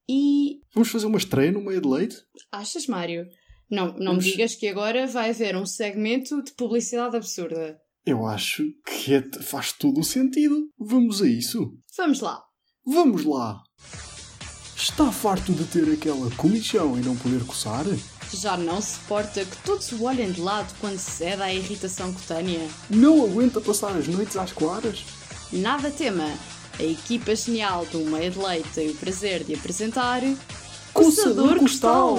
E. 0.08 0.60
Vamos 0.74 0.90
fazer 0.90 1.06
uma 1.06 1.18
estreia 1.18 1.52
no 1.52 1.64
meio 1.64 1.80
de 1.80 1.88
leite? 1.88 2.16
Achas, 2.52 2.86
Mário? 2.86 3.26
Não, 3.70 3.86
não 3.94 4.12
Vamos... 4.12 4.24
me 4.24 4.30
digas 4.30 4.54
que 4.54 4.68
agora 4.68 5.06
vai 5.06 5.30
haver 5.30 5.56
um 5.56 5.66
segmento 5.66 6.42
de 6.42 6.52
publicidade 6.52 7.16
absurda. 7.16 7.78
Eu 8.06 8.26
acho 8.26 8.64
que 8.86 9.14
é, 9.14 9.22
faz 9.42 9.72
todo 9.72 10.00
o 10.00 10.04
sentido. 10.04 10.68
Vamos 10.78 11.22
a 11.22 11.26
isso. 11.26 11.72
Vamos 11.96 12.20
lá. 12.20 12.42
Vamos 12.84 13.24
lá. 13.24 13.62
Está 14.76 15.10
farto 15.10 15.52
de 15.54 15.64
ter 15.64 15.90
aquela 15.90 16.30
comissão 16.32 16.98
e 16.98 17.00
não 17.00 17.16
poder 17.16 17.42
coçar? 17.46 17.86
Já 18.34 18.56
não 18.56 18.80
se 18.82 18.98
porta 19.00 19.44
que 19.44 19.56
todos 19.64 19.90
o 19.92 20.02
olhem 20.04 20.30
de 20.30 20.40
lado 20.40 20.74
quando 20.80 20.98
cede 20.98 21.40
à 21.40 21.52
irritação 21.54 22.12
cutânea? 22.12 22.68
Não 22.90 23.24
aguenta 23.24 23.60
passar 23.60 23.96
as 23.96 24.06
noites 24.06 24.36
às 24.36 24.52
claras? 24.52 25.04
Nada 25.52 25.90
tema. 25.90 26.26
A 26.78 26.82
equipa 26.82 27.34
genial 27.36 27.86
do 27.86 28.00
Meio 28.00 28.30
de 28.32 28.38
Leite 28.38 28.68
tem 28.74 28.90
o 28.90 28.94
prazer 28.94 29.44
de 29.44 29.54
apresentar... 29.54 30.22
Coçador 30.92 31.58
Costal! 31.58 32.16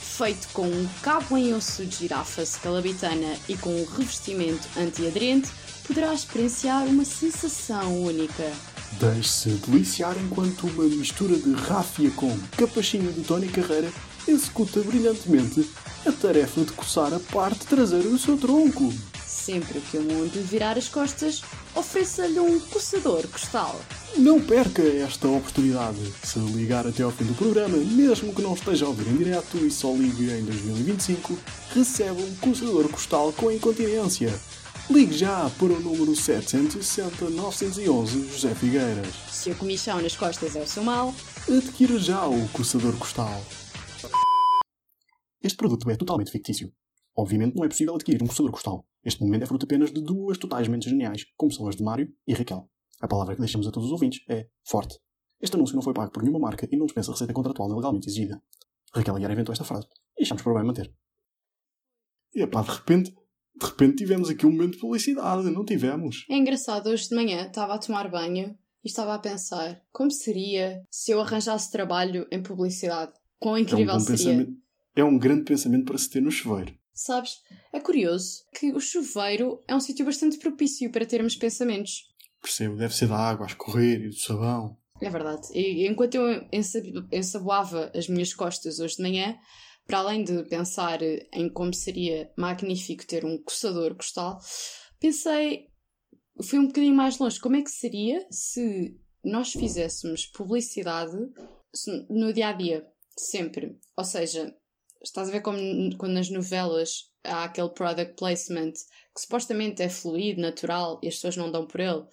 Feito 0.00 0.48
com 0.52 0.66
um 0.66 0.88
cabo 1.02 1.36
em 1.36 1.54
osso 1.54 1.84
de 1.84 1.96
girafa 1.96 2.44
scalabitana 2.44 3.36
e 3.48 3.56
com 3.56 3.70
um 3.70 3.84
revestimento 3.84 4.68
antiaderente, 4.78 5.50
poderá 5.86 6.14
experienciar 6.14 6.84
uma 6.86 7.04
sensação 7.04 8.04
única. 8.04 8.52
Deixe-se 9.00 9.48
deliciar 9.66 10.16
enquanto 10.18 10.66
uma 10.66 10.84
mistura 10.84 11.36
de 11.36 11.52
ráfia 11.52 12.10
com 12.12 12.38
capachinho 12.56 13.12
de 13.12 13.22
Tony 13.22 13.48
Carreira 13.48 13.92
executa 14.28 14.80
brilhantemente 14.80 15.68
a 16.06 16.12
tarefa 16.12 16.60
de 16.60 16.72
coçar 16.72 17.12
a 17.12 17.18
parte 17.18 17.66
traseira 17.66 18.08
do 18.08 18.18
seu 18.18 18.36
tronco. 18.36 18.92
Sempre 19.34 19.80
que 19.80 19.98
o 19.98 20.02
mundo 20.02 20.42
virar 20.44 20.78
as 20.78 20.88
costas, 20.88 21.42
ofereça-lhe 21.74 22.38
um 22.38 22.58
coçador 22.60 23.26
costal. 23.28 23.78
Não 24.16 24.40
perca 24.40 24.80
esta 24.80 25.26
oportunidade. 25.28 25.98
Se 26.22 26.38
ligar 26.38 26.86
até 26.86 27.02
ao 27.02 27.10
fim 27.10 27.24
do 27.24 27.34
programa, 27.34 27.76
mesmo 27.76 28.32
que 28.32 28.40
não 28.40 28.54
esteja 28.54 28.86
a 28.86 28.88
ouvir 28.88 29.08
em 29.08 29.16
direto 29.16 29.58
e 29.58 29.70
só 29.70 29.92
ligue 29.92 30.30
em 30.30 30.44
2025, 30.44 31.36
recebe 31.74 32.22
um 32.22 32.34
coçador 32.36 32.88
costal 32.88 33.32
com 33.32 33.50
incontinência. 33.50 34.32
Ligue 34.88 35.18
já 35.18 35.50
para 35.58 35.72
o 35.72 35.80
número 35.80 36.14
760 36.14 37.28
911 37.28 38.28
José 38.30 38.54
Figueiras. 38.54 39.12
Se 39.30 39.50
a 39.50 39.54
comissão 39.56 40.00
nas 40.00 40.16
costas 40.16 40.54
é 40.54 40.62
o 40.62 40.66
seu 40.66 40.84
mal, 40.84 41.12
adquira 41.48 41.98
já 41.98 42.24
o 42.24 42.48
coçador 42.50 42.96
costal. 42.96 43.44
Este 45.42 45.56
produto 45.56 45.90
é 45.90 45.96
totalmente 45.96 46.30
fictício. 46.30 46.72
Obviamente 47.16 47.56
não 47.56 47.64
é 47.64 47.68
possível 47.68 47.94
adquirir 47.94 48.22
um 48.22 48.26
coçador 48.26 48.50
costal. 48.50 48.86
Este 49.04 49.22
momento 49.22 49.42
é 49.42 49.46
fruto 49.46 49.64
apenas 49.64 49.92
de 49.92 50.02
duas 50.02 50.36
totais 50.38 50.66
mentes 50.66 50.90
geniais, 50.90 51.24
como 51.36 51.52
são 51.52 51.68
as 51.68 51.76
de 51.76 51.82
Mário 51.82 52.12
e 52.26 52.34
Raquel. 52.34 52.68
A 53.00 53.06
palavra 53.06 53.34
que 53.34 53.40
deixamos 53.40 53.66
a 53.66 53.70
todos 53.70 53.86
os 53.86 53.92
ouvintes 53.92 54.24
é 54.28 54.48
forte. 54.64 54.98
Este 55.40 55.56
anúncio 55.56 55.76
não 55.76 55.82
foi 55.82 55.92
pago 55.92 56.10
por 56.10 56.22
nenhuma 56.22 56.40
marca 56.40 56.66
e 56.70 56.76
não 56.76 56.86
dispensa 56.86 57.12
receita 57.12 57.32
contratual 57.32 57.68
legalmente 57.68 58.08
exigida. 58.08 58.42
Raquel 58.94 59.14
Aguiar 59.14 59.30
inventou 59.30 59.52
esta 59.52 59.64
frase 59.64 59.86
e 60.18 60.22
achamos 60.22 60.42
por 60.42 60.54
bem 60.54 60.64
manter. 60.64 60.92
E 62.34 62.42
epá, 62.42 62.62
de 62.62 62.70
repente, 62.70 63.10
de 63.10 63.66
repente 63.66 63.96
tivemos 63.96 64.28
aqui 64.28 64.46
um 64.46 64.50
momento 64.50 64.72
de 64.72 64.78
publicidade, 64.78 65.50
não 65.50 65.64
tivemos? 65.64 66.24
É 66.30 66.36
engraçado, 66.36 66.88
hoje 66.88 67.08
de 67.08 67.14
manhã 67.14 67.46
estava 67.46 67.74
a 67.74 67.78
tomar 67.78 68.10
banho 68.10 68.56
e 68.82 68.88
estava 68.88 69.14
a 69.14 69.18
pensar 69.18 69.82
como 69.92 70.10
seria 70.10 70.82
se 70.90 71.12
eu 71.12 71.20
arranjasse 71.20 71.70
trabalho 71.70 72.26
em 72.30 72.42
publicidade. 72.42 73.12
Quão 73.38 73.58
incrível 73.58 73.94
é 73.94 73.96
um 73.96 74.00
seria. 74.00 74.48
É 74.96 75.04
um 75.04 75.18
grande 75.18 75.44
pensamento 75.44 75.84
para 75.84 75.98
se 75.98 76.08
ter 76.08 76.20
no 76.20 76.30
chuveiro. 76.30 76.74
Sabes, 76.94 77.42
é 77.72 77.80
curioso 77.80 78.44
que 78.54 78.72
o 78.72 78.78
chuveiro 78.78 79.60
é 79.66 79.74
um 79.74 79.80
sítio 79.80 80.06
bastante 80.06 80.38
propício 80.38 80.90
para 80.92 81.04
termos 81.04 81.34
pensamentos. 81.34 82.14
Percebo, 82.40 82.76
deve 82.76 82.94
ser 82.94 83.08
da 83.08 83.16
água 83.16 83.46
a 83.46 83.48
escorrer 83.48 84.00
e 84.00 84.08
do 84.08 84.14
sabão. 84.14 84.78
É 85.02 85.10
verdade. 85.10 85.48
E 85.52 85.88
enquanto 85.88 86.14
eu 86.14 86.48
ensaboava 87.12 87.90
as 87.94 88.06
minhas 88.06 88.32
costas 88.32 88.78
hoje 88.78 88.96
de 88.96 89.02
manhã, 89.02 89.36
para 89.86 89.98
além 89.98 90.22
de 90.22 90.44
pensar 90.44 91.00
em 91.02 91.48
como 91.52 91.74
seria 91.74 92.30
magnífico 92.38 93.06
ter 93.06 93.24
um 93.24 93.42
coçador 93.42 93.96
costal, 93.96 94.38
pensei, 95.00 95.66
fui 96.42 96.58
um 96.60 96.66
bocadinho 96.66 96.94
mais 96.94 97.18
longe, 97.18 97.40
como 97.40 97.56
é 97.56 97.62
que 97.62 97.70
seria 97.70 98.24
se 98.30 98.96
nós 99.24 99.52
fizéssemos 99.52 100.26
publicidade 100.26 101.16
no 102.08 102.32
dia 102.32 102.48
a 102.48 102.52
dia, 102.52 102.86
sempre. 103.18 103.78
Ou 103.96 104.04
seja, 104.04 104.54
Estás 105.04 105.28
a 105.28 105.32
ver 105.32 105.42
como 105.42 105.58
quando 105.96 106.14
nas 106.14 106.30
novelas 106.30 107.10
há 107.22 107.44
aquele 107.44 107.68
product 107.68 108.14
placement 108.16 108.72
que 108.72 109.20
supostamente 109.20 109.82
é 109.82 109.88
fluido, 109.88 110.40
natural 110.40 110.98
e 111.02 111.08
as 111.08 111.14
pessoas 111.14 111.36
não 111.36 111.52
dão 111.52 111.66
por 111.66 111.80
ele, 111.80 112.04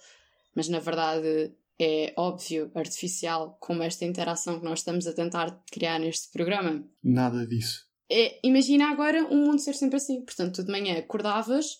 mas 0.54 0.68
na 0.68 0.78
verdade 0.78 1.52
é 1.80 2.12
óbvio, 2.16 2.70
artificial, 2.74 3.56
como 3.60 3.82
esta 3.82 4.04
interação 4.04 4.58
que 4.58 4.64
nós 4.64 4.80
estamos 4.80 5.06
a 5.06 5.12
tentar 5.12 5.60
criar 5.70 5.98
neste 5.98 6.30
programa. 6.30 6.84
Nada 7.02 7.46
disso. 7.46 7.86
É, 8.10 8.38
imagina 8.46 8.90
agora 8.90 9.24
um 9.24 9.46
mundo 9.46 9.58
ser 9.58 9.74
sempre 9.74 9.96
assim. 9.96 10.22
Portanto, 10.22 10.56
tu 10.56 10.64
de 10.64 10.70
manhã 10.70 10.98
acordavas 10.98 11.78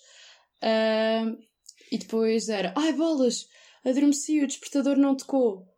uh, 0.63 1.39
e 1.91 1.99
depois 1.99 2.49
era 2.49 2.73
ai 2.77 2.93
bolas, 2.95 3.47
adormeci, 3.85 4.43
o 4.43 4.47
despertador 4.47 4.97
não 4.97 5.15
tocou. 5.15 5.69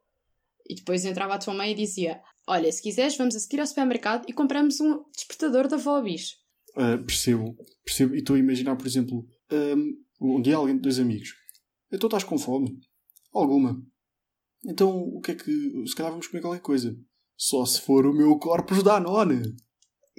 E 0.67 0.77
depois 0.77 1.05
entrava 1.05 1.35
a 1.35 1.39
tua 1.39 1.53
mãe 1.53 1.73
e 1.73 1.75
dizia 1.75 2.23
Olha, 2.47 2.71
se 2.71 2.83
quiseres, 2.83 3.17
vamos 3.17 3.35
a 3.35 3.41
seguir 3.41 3.61
ao 3.61 3.67
supermercado 3.67 4.27
e 4.29 4.33
compramos 4.33 4.81
um 4.81 5.03
despertador 5.15 5.67
da 5.67 5.77
Vobis. 5.77 6.37
Uh, 6.77 7.03
percebo, 7.05 7.57
percebo. 7.85 8.15
E 8.15 8.19
estou 8.19 8.37
a 8.37 8.39
imaginar, 8.39 8.77
por 8.77 8.87
exemplo, 8.87 9.27
um, 10.21 10.37
um 10.37 10.43
dia 10.43 10.57
alguém, 10.57 10.77
dois 10.77 10.99
amigos. 10.99 11.35
Então 11.91 12.09
estás 12.09 12.25
com 12.25 12.37
fome? 12.37 12.79
Alguma. 13.33 13.81
Então 14.67 14.99
o 14.99 15.21
que 15.21 15.33
é 15.33 15.35
que. 15.35 15.87
Se 15.87 15.95
calhar 15.95 16.11
vamos 16.11 16.27
comer 16.27 16.43
qualquer 16.43 16.61
coisa. 16.61 16.97
Só 17.37 17.65
se 17.65 17.81
for 17.81 18.07
o 18.07 18.13
meu 18.13 18.39
corpus 18.39 18.83
Danone. 18.83 19.57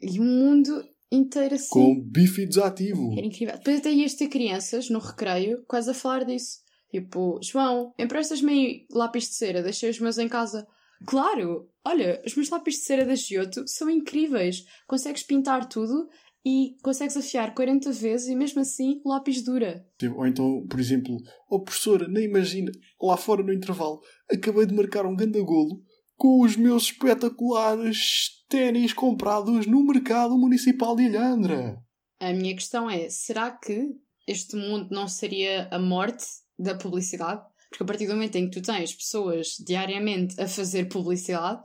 E 0.01 0.19
o 0.19 0.23
mundo 0.23 0.83
inteiro 1.11 1.55
assim. 1.55 1.69
Com 1.69 2.01
bife 2.01 2.45
desativo. 2.45 3.13
Era 3.17 3.25
incrível. 3.25 3.57
Depois 3.57 3.79
até 3.79 3.91
ias 3.91 4.15
ter 4.15 4.27
crianças 4.27 4.89
no 4.89 4.99
recreio 4.99 5.63
quase 5.67 5.91
a 5.91 5.93
falar 5.93 6.23
disso. 6.25 6.59
Tipo, 6.89 7.39
João, 7.41 7.93
emprestas-me 7.99 8.85
lápis 8.91 9.27
de 9.27 9.35
cera, 9.35 9.63
deixei 9.63 9.89
os 9.89 9.99
meus 9.99 10.17
em 10.17 10.29
casa. 10.29 10.65
Claro! 11.05 11.69
Olha, 11.85 12.21
os 12.25 12.35
meus 12.35 12.49
lápis 12.49 12.75
de 12.75 12.81
cera 12.81 13.05
da 13.05 13.15
Giotto 13.15 13.67
são 13.67 13.89
incríveis. 13.89 14.63
Consegues 14.87 15.23
pintar 15.23 15.67
tudo 15.67 16.07
e 16.45 16.75
consegues 16.83 17.17
afiar 17.17 17.55
40 17.55 17.91
vezes 17.91 18.27
e 18.27 18.35
mesmo 18.35 18.61
assim 18.61 19.01
o 19.03 19.09
lápis 19.09 19.43
dura. 19.43 19.83
Ou 20.15 20.27
então, 20.27 20.65
por 20.69 20.79
exemplo, 20.79 21.17
oh 21.49 21.63
professora, 21.63 22.07
nem 22.07 22.25
imagina, 22.25 22.71
lá 23.01 23.17
fora 23.17 23.41
no 23.41 23.51
intervalo, 23.51 23.99
acabei 24.31 24.65
de 24.65 24.75
marcar 24.75 25.05
um 25.05 25.15
gandagolo 25.15 25.81
com 26.15 26.43
os 26.43 26.55
meus 26.55 26.83
espetaculares 26.83 28.29
ténis 28.47 28.93
comprados 28.93 29.65
no 29.65 29.83
mercado 29.83 30.37
municipal 30.37 30.95
de 30.95 31.03
Ilhandra. 31.03 31.77
A 32.19 32.31
minha 32.31 32.53
questão 32.53 32.89
é, 32.89 33.09
será 33.09 33.51
que 33.51 33.89
este 34.27 34.55
mundo 34.55 34.87
não 34.91 35.07
seria 35.07 35.67
a 35.71 35.79
morte 35.79 36.25
da 36.57 36.75
publicidade? 36.75 37.43
Porque 37.75 37.83
a 37.83 37.87
partir 37.87 38.07
do 38.07 38.13
momento 38.13 38.37
em 38.37 38.49
que 38.49 38.61
tu 38.61 38.65
tens 38.65 38.93
pessoas 38.93 39.57
diariamente 39.59 40.39
a 40.39 40.47
fazer 40.47 40.87
publicidade, 40.87 41.61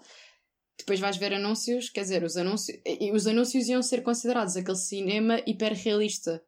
depois 0.76 0.98
vais 0.98 1.16
ver 1.16 1.32
anúncios, 1.32 1.88
quer 1.88 2.00
dizer, 2.00 2.24
os 2.24 2.36
anúncios, 2.36 2.76
os 3.14 3.26
anúncios 3.28 3.68
iam 3.68 3.80
ser 3.80 4.02
considerados 4.02 4.56
aquele 4.56 4.76
cinema 4.76 5.40
hiperrealista. 5.46 6.42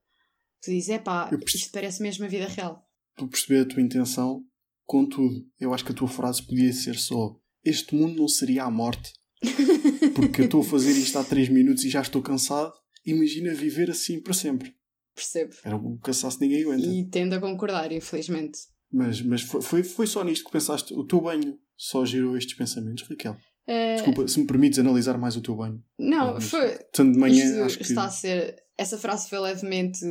Tu 0.61 0.73
dizes, 0.73 0.89
é 0.89 0.99
pá, 0.99 1.31
isto 1.47 1.71
parece 1.71 2.03
mesmo 2.03 2.25
a 2.25 2.29
vida 2.29 2.49
real. 2.49 2.85
Estou 3.11 3.27
a 3.27 3.31
perceber 3.31 3.61
a 3.61 3.65
tua 3.65 3.81
intenção, 3.81 4.45
contudo, 4.85 5.47
eu 5.61 5.73
acho 5.73 5.85
que 5.85 5.93
a 5.93 5.95
tua 5.95 6.09
frase 6.09 6.45
podia 6.45 6.73
ser 6.73 6.97
só: 6.99 7.37
Este 7.65 7.95
mundo 7.95 8.17
não 8.17 8.27
seria 8.27 8.65
a 8.65 8.71
morte, 8.71 9.13
porque 10.17 10.41
eu 10.41 10.47
estou 10.47 10.63
a 10.63 10.65
fazer 10.65 10.91
isto 10.91 11.17
há 11.21 11.23
3 11.23 11.51
minutos 11.51 11.85
e 11.85 11.89
já 11.89 12.01
estou 12.01 12.21
cansado, 12.21 12.73
imagina 13.07 13.55
viver 13.55 13.91
assim 13.93 14.21
para 14.21 14.35
sempre. 14.35 14.75
Percebo. 15.15 15.55
Era 15.63 15.77
um 15.77 15.99
cansaço 15.99 16.39
que 16.39 16.47
ninguém 16.47 16.65
aguenta. 16.65 16.85
E 16.85 17.09
tendo 17.09 17.35
a 17.35 17.41
concordar, 17.41 17.93
infelizmente. 17.93 18.72
Mas, 18.93 19.23
mas 19.23 19.43
foi, 19.43 19.83
foi, 19.83 20.07
só 20.07 20.23
nisto 20.23 20.45
que 20.45 20.53
pensaste. 20.53 20.93
O 20.93 21.05
teu 21.05 21.21
banho 21.21 21.59
só 21.77 22.05
gerou 22.05 22.37
estes 22.37 22.55
pensamentos, 22.55 23.09
Raquel? 23.09 23.37
Eh, 23.67 23.95
Desculpa, 23.95 24.29
se 24.29 24.39
me 24.39 24.47
permites 24.47 24.79
analisar 24.79 25.17
mais 25.17 25.37
o 25.37 25.41
teu 25.41 25.55
banho. 25.57 25.83
Não, 25.99 26.35
Mas, 26.35 26.51
foi. 26.51 26.79
Tanto 26.93 27.13
de 27.13 27.19
manhã, 27.19 27.45
Isto 27.45 27.63
acho 27.63 27.77
que. 27.79 27.83
está 27.85 28.05
a 28.05 28.11
ser. 28.11 28.57
Essa 28.77 28.99
frase 28.99 29.29
foi 29.29 29.39
levemente 29.39 30.05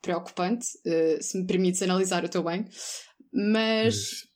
preocupante, 0.00 0.66
eh, 0.84 1.18
se 1.20 1.38
me 1.38 1.46
permites 1.46 1.82
analisar 1.82 2.24
o 2.24 2.28
teu 2.28 2.44
bem. 2.44 2.64
Mas. 3.32 4.26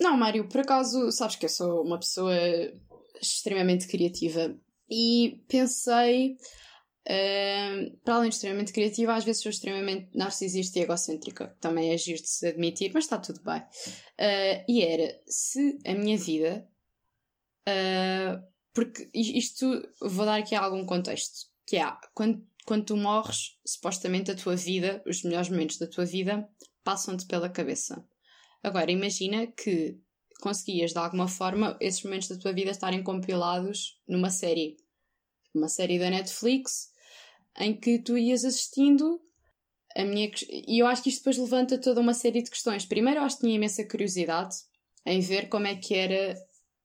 Não, 0.00 0.16
Mário, 0.16 0.48
por 0.48 0.60
acaso, 0.60 1.10
sabes 1.12 1.36
que 1.36 1.44
eu 1.44 1.50
sou 1.50 1.82
uma 1.82 1.98
pessoa 1.98 2.34
extremamente 3.20 3.86
criativa 3.86 4.56
e 4.90 5.42
pensei. 5.48 6.36
Para 8.02 8.14
além 8.14 8.30
de 8.30 8.36
extremamente 8.36 8.72
criativa, 8.72 9.14
às 9.14 9.24
vezes 9.24 9.42
sou 9.42 9.50
extremamente 9.50 10.08
narcisista 10.16 10.78
e 10.78 10.82
egocêntrica, 10.82 11.56
também 11.60 11.92
é 11.92 11.98
giro 11.98 12.22
de 12.22 12.28
se 12.28 12.46
admitir, 12.46 12.90
mas 12.94 13.04
está 13.04 13.18
tudo 13.18 13.42
bem. 13.42 13.62
Eh, 14.18 14.64
e 14.68 14.82
era 14.82 15.20
se 15.26 15.78
a 15.86 15.94
minha 15.94 16.16
vida. 16.16 16.66
eh, 17.66 18.40
porque 18.72 19.08
isto, 19.14 19.66
vou 20.00 20.26
dar 20.26 20.40
aqui 20.40 20.54
algum 20.54 20.84
contexto, 20.84 21.48
que 21.64 21.76
é 21.76 21.86
quando, 22.12 22.44
quando 22.66 22.84
tu 22.84 22.96
morres, 22.96 23.56
supostamente 23.64 24.32
a 24.32 24.34
tua 24.34 24.56
vida, 24.56 25.00
os 25.06 25.22
melhores 25.22 25.48
momentos 25.48 25.78
da 25.78 25.86
tua 25.86 26.04
vida, 26.04 26.48
passam-te 26.82 27.24
pela 27.26 27.48
cabeça. 27.48 28.04
Agora, 28.62 28.90
imagina 28.90 29.46
que 29.46 29.96
conseguias 30.40 30.92
de 30.92 30.98
alguma 30.98 31.28
forma 31.28 31.76
esses 31.80 32.02
momentos 32.02 32.28
da 32.28 32.36
tua 32.36 32.52
vida 32.52 32.70
estarem 32.72 33.02
compilados 33.02 34.00
numa 34.08 34.30
série. 34.30 34.76
Uma 35.54 35.68
série 35.68 35.98
da 35.98 36.10
Netflix 36.10 36.92
em 37.58 37.74
que 37.74 37.98
tu 37.98 38.16
ias 38.18 38.44
assistindo 38.44 39.20
a 39.96 40.04
minha 40.04 40.30
e 40.50 40.82
eu 40.82 40.86
acho 40.86 41.02
que 41.02 41.08
isto 41.08 41.20
depois 41.20 41.38
levanta 41.38 41.78
toda 41.78 42.00
uma 42.00 42.14
série 42.14 42.42
de 42.42 42.50
questões. 42.50 42.84
Primeiro, 42.84 43.20
eu 43.20 43.24
acho 43.24 43.36
que 43.36 43.42
tinha 43.42 43.54
imensa 43.54 43.86
curiosidade 43.86 44.56
em 45.06 45.20
ver 45.20 45.48
como 45.48 45.66
é 45.66 45.76
que 45.76 45.94
era 45.94 46.34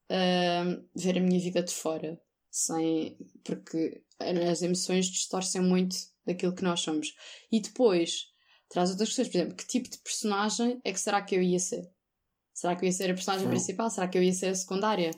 ah, 0.10 0.82
ver 0.96 1.18
a 1.18 1.22
minha 1.22 1.40
vida 1.40 1.64
de 1.64 1.74
fora, 1.74 2.20
sem 2.52 3.18
porque 3.44 4.04
as 4.20 4.62
emoções 4.62 5.08
distorcem 5.08 5.62
muito 5.62 5.96
daquilo 6.26 6.54
que 6.54 6.64
nós 6.64 6.82
somos. 6.82 7.14
E 7.52 7.60
depois 7.60 8.28
traz 8.70 8.92
outras 8.92 9.10
questões, 9.10 9.30
por 9.30 9.38
exemplo, 9.38 9.56
que 9.56 9.68
tipo 9.68 9.90
de 9.90 9.98
personagem 10.00 10.80
é 10.84 10.94
que 10.94 11.00
será 11.00 11.22
que 11.22 11.36
eu 11.36 11.42
ia 11.42 11.60
ser? 11.60 11.90
Será 12.54 12.76
que 12.76 12.84
eu 12.84 12.88
ia 12.88 12.94
ser 12.94 13.10
a 13.10 13.14
personagem 13.14 13.48
principal? 13.48 13.90
Será 13.90 14.08
que 14.08 14.18
eu 14.18 14.24
ia 14.24 14.34
ser 14.34 14.48
a 14.48 14.56
secundária? 14.56 15.12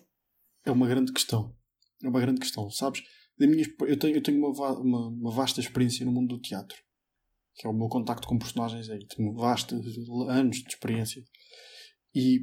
É 0.64 0.72
uma 0.72 0.88
grande 0.88 1.12
questão. 1.12 1.56
É 2.04 2.08
uma 2.08 2.20
grande 2.20 2.40
questão, 2.40 2.70
sabes? 2.70 3.02
Da 3.42 3.48
minha, 3.48 3.66
eu 3.88 3.98
tenho, 3.98 4.16
eu 4.18 4.22
tenho 4.22 4.38
uma, 4.38 4.72
uma, 4.80 5.08
uma 5.08 5.32
vasta 5.32 5.60
experiência 5.60 6.06
no 6.06 6.12
mundo 6.12 6.36
do 6.36 6.42
teatro. 6.42 6.78
Que 7.56 7.66
é 7.66 7.70
o 7.70 7.74
meu 7.74 7.88
contacto 7.88 8.28
com 8.28 8.38
personagens 8.38 8.88
aí. 8.88 9.04
Tenho 9.08 9.34
vastos 9.34 9.84
anos 10.30 10.58
de 10.58 10.70
experiência. 10.70 11.24
E, 12.14 12.42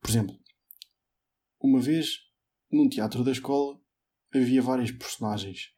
por 0.00 0.08
exemplo, 0.08 0.34
uma 1.60 1.78
vez, 1.78 2.20
num 2.72 2.88
teatro 2.88 3.22
da 3.22 3.32
escola, 3.32 3.78
havia 4.34 4.62
várias 4.62 4.90
personagens. 4.90 5.74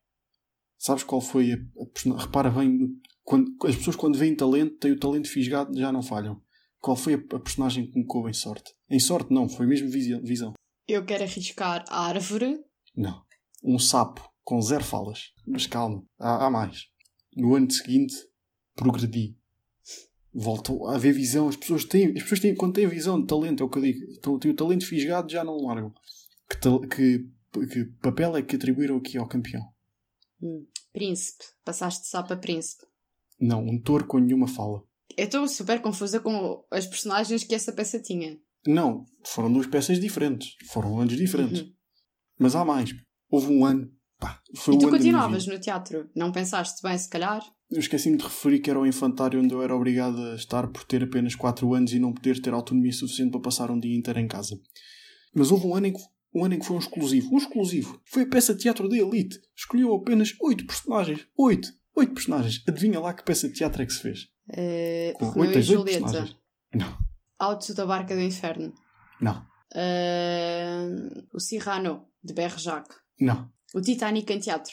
Sabes 0.78 1.02
qual 1.02 1.20
foi 1.20 1.52
a, 1.52 1.56
a 1.56 1.86
persona- 1.86 2.20
Repara 2.20 2.50
bem, 2.50 2.88
quando, 3.24 3.50
as 3.66 3.74
pessoas 3.74 3.96
quando 3.96 4.16
veem 4.16 4.36
talento, 4.36 4.78
têm 4.78 4.92
o 4.92 4.98
talento 4.98 5.28
fisgado, 5.28 5.76
já 5.76 5.90
não 5.90 6.02
falham. 6.02 6.40
Qual 6.78 6.96
foi 6.96 7.14
a, 7.14 7.16
a 7.16 7.40
personagem 7.40 7.90
que 7.90 7.98
me 7.98 8.06
coube 8.06 8.30
em 8.30 8.34
sorte? 8.34 8.72
Em 8.88 9.00
sorte 9.00 9.32
não, 9.34 9.48
foi 9.48 9.66
mesmo 9.66 9.88
visão. 9.90 10.52
Eu 10.86 11.04
quero 11.04 11.24
arriscar 11.24 11.84
a 11.88 12.06
árvore. 12.06 12.60
Não. 12.96 13.24
Um 13.64 13.78
sapo 13.78 14.31
com 14.44 14.60
zero 14.60 14.84
falas. 14.84 15.32
Mas 15.46 15.66
calma, 15.66 16.04
há, 16.18 16.46
há 16.46 16.50
mais. 16.50 16.86
No 17.36 17.54
ano 17.54 17.70
seguinte, 17.70 18.14
progredi. 18.74 19.36
Voltou 20.34 20.88
a 20.88 20.96
haver 20.96 21.12
visão. 21.12 21.48
As 21.48 21.56
pessoas 21.56 21.84
têm, 21.84 22.08
as 22.08 22.22
pessoas 22.22 22.40
têm, 22.40 22.54
quando 22.54 22.74
têm 22.74 22.86
visão 22.86 23.20
de 23.20 23.26
talento, 23.26 23.62
é 23.62 23.66
o 23.66 23.68
que 23.68 23.78
eu 23.78 23.82
digo. 23.82 24.38
Têm 24.40 24.50
o 24.50 24.56
talento 24.56 24.86
fisgado, 24.86 25.30
já 25.30 25.44
não 25.44 25.56
largam. 25.56 25.92
Que, 26.48 26.88
que, 26.88 27.66
que 27.66 27.84
papel 28.00 28.36
é 28.36 28.42
que 28.42 28.56
atribuíram 28.56 28.96
aqui 28.96 29.18
ao 29.18 29.28
campeão? 29.28 29.62
Príncipe. 30.92 31.44
Passaste 31.64 32.02
de 32.02 32.08
sapo 32.08 32.32
a 32.32 32.36
príncipe. 32.36 32.84
Não, 33.40 33.64
um 33.64 33.80
touro 33.80 34.06
com 34.06 34.18
nenhuma 34.18 34.46
fala. 34.46 34.82
Eu 35.16 35.24
estou 35.24 35.46
super 35.48 35.80
confusa 35.80 36.20
com 36.20 36.64
as 36.70 36.86
personagens 36.86 37.44
que 37.44 37.54
essa 37.54 37.72
peça 37.72 38.00
tinha. 38.00 38.38
Não, 38.66 39.04
foram 39.24 39.52
duas 39.52 39.66
peças 39.66 40.00
diferentes. 40.00 40.54
Foram 40.70 41.00
anos 41.00 41.16
diferentes. 41.16 41.62
Uhum. 41.62 41.72
Mas 42.38 42.54
há 42.54 42.64
mais. 42.64 42.90
Houve 43.28 43.52
um 43.52 43.64
ano. 43.64 43.90
Pá, 44.22 44.40
foi 44.54 44.76
E 44.76 44.78
tu 44.78 44.88
continuavas 44.88 45.48
no 45.48 45.58
teatro? 45.58 46.08
Não 46.14 46.30
pensaste 46.30 46.80
bem, 46.80 46.96
se 46.96 47.08
calhar? 47.08 47.42
Eu 47.68 47.80
esqueci-me 47.80 48.16
de 48.16 48.22
referir 48.22 48.60
que 48.60 48.70
era 48.70 48.78
o 48.78 48.86
infantário 48.86 49.42
onde 49.42 49.52
eu 49.52 49.60
era 49.60 49.74
obrigado 49.74 50.16
a 50.16 50.36
estar 50.36 50.68
por 50.68 50.84
ter 50.84 51.02
apenas 51.02 51.34
4 51.34 51.74
anos 51.74 51.92
e 51.92 51.98
não 51.98 52.12
poder 52.12 52.40
ter 52.40 52.54
autonomia 52.54 52.92
suficiente 52.92 53.32
para 53.32 53.40
passar 53.40 53.68
um 53.68 53.80
dia 53.80 53.96
inteiro 53.96 54.20
em 54.20 54.28
casa. 54.28 54.56
Mas 55.34 55.50
houve 55.50 55.66
um 55.66 55.74
ano 55.74 55.88
em 55.88 55.92
que, 55.92 56.00
um 56.32 56.44
ano 56.44 56.54
em 56.54 56.60
que 56.60 56.64
foi 56.66 56.76
um 56.76 56.78
exclusivo. 56.78 57.34
Um 57.34 57.38
exclusivo. 57.38 58.00
Foi 58.04 58.22
a 58.22 58.28
peça 58.28 58.54
de 58.54 58.60
teatro 58.60 58.88
da 58.88 58.96
Elite. 58.96 59.40
Escolheu 59.56 59.92
apenas 59.92 60.36
8 60.40 60.66
personagens. 60.66 61.26
8. 61.36 61.68
8 61.96 62.14
personagens. 62.14 62.62
Adivinha 62.68 63.00
lá 63.00 63.12
que 63.12 63.24
peça 63.24 63.48
de 63.48 63.54
teatro 63.54 63.82
é 63.82 63.86
que 63.86 63.92
se 63.92 64.02
fez? 64.02 64.28
Uh, 64.50 65.14
Com 65.14 65.24
Romeu 65.30 65.42
oito, 65.42 65.50
e 65.50 65.54
tens 65.54 65.68
oito 65.68 65.78
Julieta. 65.80 66.00
personagens. 66.02 66.36
Não. 66.72 66.98
Alto 67.40 67.74
da 67.74 67.86
Barca 67.86 68.14
do 68.14 68.20
Inferno. 68.20 68.72
Não. 69.20 69.44
Uh, 69.74 71.26
o 71.34 71.40
Cyrano, 71.40 72.06
de 72.22 72.32
Bergerac. 72.32 72.88
Não. 73.20 73.50
O 73.74 73.80
Titanic 73.80 74.30
em 74.32 74.38
teatro. 74.38 74.72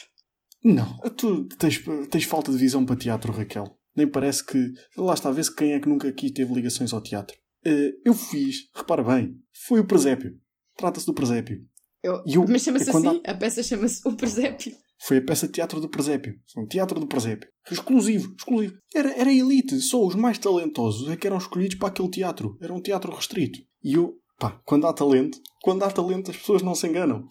Não. 0.64 0.98
Tu 1.16 1.48
tens, 1.58 1.82
tens 2.10 2.24
falta 2.26 2.52
de 2.52 2.58
visão 2.58 2.86
para 2.86 2.96
teatro, 2.96 3.32
Raquel. 3.32 3.66
Nem 3.96 4.08
parece 4.08 4.46
que. 4.46 4.72
Lá 4.98 5.14
está, 5.14 5.32
vê-se 5.32 5.54
quem 5.56 5.74
é 5.74 5.80
que 5.80 5.88
nunca 5.90 6.08
aqui 6.08 6.32
teve 6.32 6.54
ligações 6.54 6.94
ao 6.94 7.02
teatro. 7.02 7.36
Eh, 7.66 7.92
eu 8.06 8.14
fiz, 8.14 8.70
repara 8.76 9.04
bem, 9.04 9.36
foi 9.68 9.80
o 9.80 9.86
presépio. 9.86 10.38
Trata-se 10.78 11.06
do 11.06 11.14
presépio. 11.14 11.62
Eu- 12.02 12.24
eu- 12.26 12.46
Mas 12.48 12.62
chama-se 12.62 12.90
é 12.90 12.94
assim? 12.94 13.22
A 13.26 13.34
peça 13.34 13.62
chama-se 13.62 14.02
O 14.08 14.16
Presépio. 14.16 14.74
Foi 15.02 15.18
a 15.18 15.22
peça 15.22 15.48
de 15.48 15.54
teatro 15.54 15.80
do 15.82 15.90
presépio. 15.90 16.36
Foi 16.54 16.64
um 16.64 16.68
teatro 16.68 16.98
do 17.00 17.08
presépio. 17.08 17.50
Exclusivo, 17.70 18.34
exclusivo. 18.38 18.78
Era, 18.94 19.12
era 19.14 19.32
elite. 19.34 19.80
Só 19.82 20.06
os 20.06 20.16
mais 20.16 20.38
talentosos 20.38 21.10
é 21.10 21.16
que 21.18 21.26
eram 21.28 21.38
escolhidos 21.38 21.78
para 21.78 21.88
aquele 21.90 22.10
teatro. 22.10 22.58
Era 22.62 22.74
um 22.74 22.82
teatro 22.82 23.14
restrito. 23.14 23.60
E 23.84 23.94
eu, 23.94 24.14
pá, 24.38 24.62
quando 24.66 24.88
há 24.88 24.94
talento, 24.94 25.38
quando 25.62 25.84
há 25.84 25.90
talento 25.92 26.32
as 26.32 26.38
pessoas 26.38 26.62
não 26.62 26.76
se 26.76 26.86
enganam. 26.88 27.26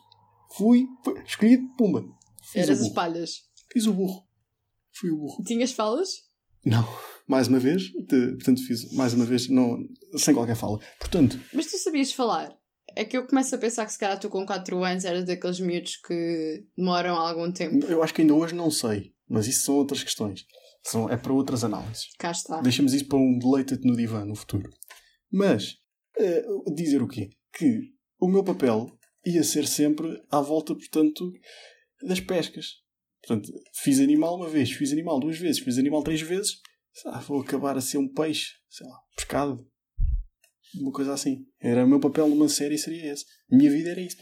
Fui, 0.57 0.87
fui 1.05 1.23
escolhido, 1.25 1.69
pumba. 1.77 2.05
Fiz 2.43 2.63
Eras 2.63 2.69
o 2.69 2.73
as 2.73 2.79
burro. 2.89 2.95
palhas. 2.95 3.31
Fiz 3.73 3.87
o 3.87 3.93
burro. 3.93 4.27
Fui 4.93 5.11
o 5.11 5.17
burro. 5.17 5.43
Tinhas 5.45 5.73
falas? 5.73 6.09
Não. 6.65 6.87
Mais 7.27 7.47
uma 7.49 7.59
vez, 7.59 7.83
de- 7.83 8.33
portanto 8.37 8.65
fiz, 8.67 8.91
mais 8.95 9.13
uma 9.13 9.25
vez, 9.27 9.49
não, 9.49 9.79
sem 10.17 10.33
qualquer 10.35 10.57
fala. 10.57 10.79
Portanto, 10.99 11.39
Mas 11.53 11.67
tu 11.67 11.77
sabias 11.79 12.11
falar? 12.13 12.57
É 12.97 13.05
que 13.05 13.17
eu 13.17 13.27
começo 13.27 13.55
a 13.55 13.59
pensar 13.59 13.85
que 13.85 13.93
se 13.93 13.99
calhar 13.99 14.19
tu 14.19 14.31
com 14.31 14.47
4 14.47 14.83
anos 14.83 15.05
eras 15.05 15.25
daqueles 15.27 15.61
miúdos 15.61 15.97
que 15.99 16.65
demoram 16.77 17.15
algum 17.17 17.53
tempo. 17.53 17.85
eu 17.87 18.03
acho 18.03 18.15
que 18.15 18.23
ainda 18.23 18.35
hoje 18.35 18.55
não 18.55 18.71
sei. 18.71 19.13
Mas 19.29 19.47
isso 19.47 19.67
são 19.67 19.75
outras 19.77 20.03
questões. 20.03 20.47
São, 20.83 21.09
é 21.11 21.17
para 21.19 21.35
outras 21.35 21.63
análises. 21.65 22.07
Cá 22.19 22.31
está. 22.31 22.63
Deixamos 22.63 22.95
isso 22.95 23.07
para 23.07 23.19
um 23.19 23.39
deleita-te 23.39 23.87
no 23.87 23.95
divã 23.95 24.25
no 24.25 24.35
futuro. 24.35 24.71
Mas, 25.31 25.75
eh, 26.19 26.43
dizer 26.75 27.03
o 27.03 27.07
quê? 27.09 27.29
Que 27.53 27.93
o 28.19 28.27
meu 28.27 28.43
papel 28.43 28.91
ia 29.29 29.45
ser 29.45 29.67
sempre 29.67 30.23
à 30.31 30.41
volta, 30.41 30.75
portanto, 30.75 31.33
das 32.03 32.21
pescas. 32.21 32.77
Portanto, 33.21 33.53
fiz 33.75 34.01
animal 34.01 34.37
uma 34.37 34.49
vez, 34.49 34.71
fiz 34.71 34.93
animal 34.93 35.19
duas 35.19 35.39
vezes, 35.39 35.61
fiz 35.61 35.79
animal 35.79 36.03
três 36.03 36.21
vezes. 36.21 36.61
Ah, 37.07 37.21
vou 37.21 37.41
acabar 37.41 37.77
a 37.77 37.81
ser 37.81 37.99
um 37.99 38.09
peixe, 38.09 38.55
sei 38.69 38.87
lá, 38.87 38.99
pescado. 39.15 39.67
Uma 40.75 40.93
coisa 40.93 41.13
assim. 41.13 41.47
Era 41.61 41.85
o 41.85 41.89
meu 41.89 42.01
papel 42.01 42.29
numa 42.29 42.49
série 42.49 42.79
seria 42.79 43.13
esse. 43.13 43.25
A 43.51 43.57
minha 43.57 43.71
vida 43.71 43.91
era 43.91 44.01
isso. 44.01 44.17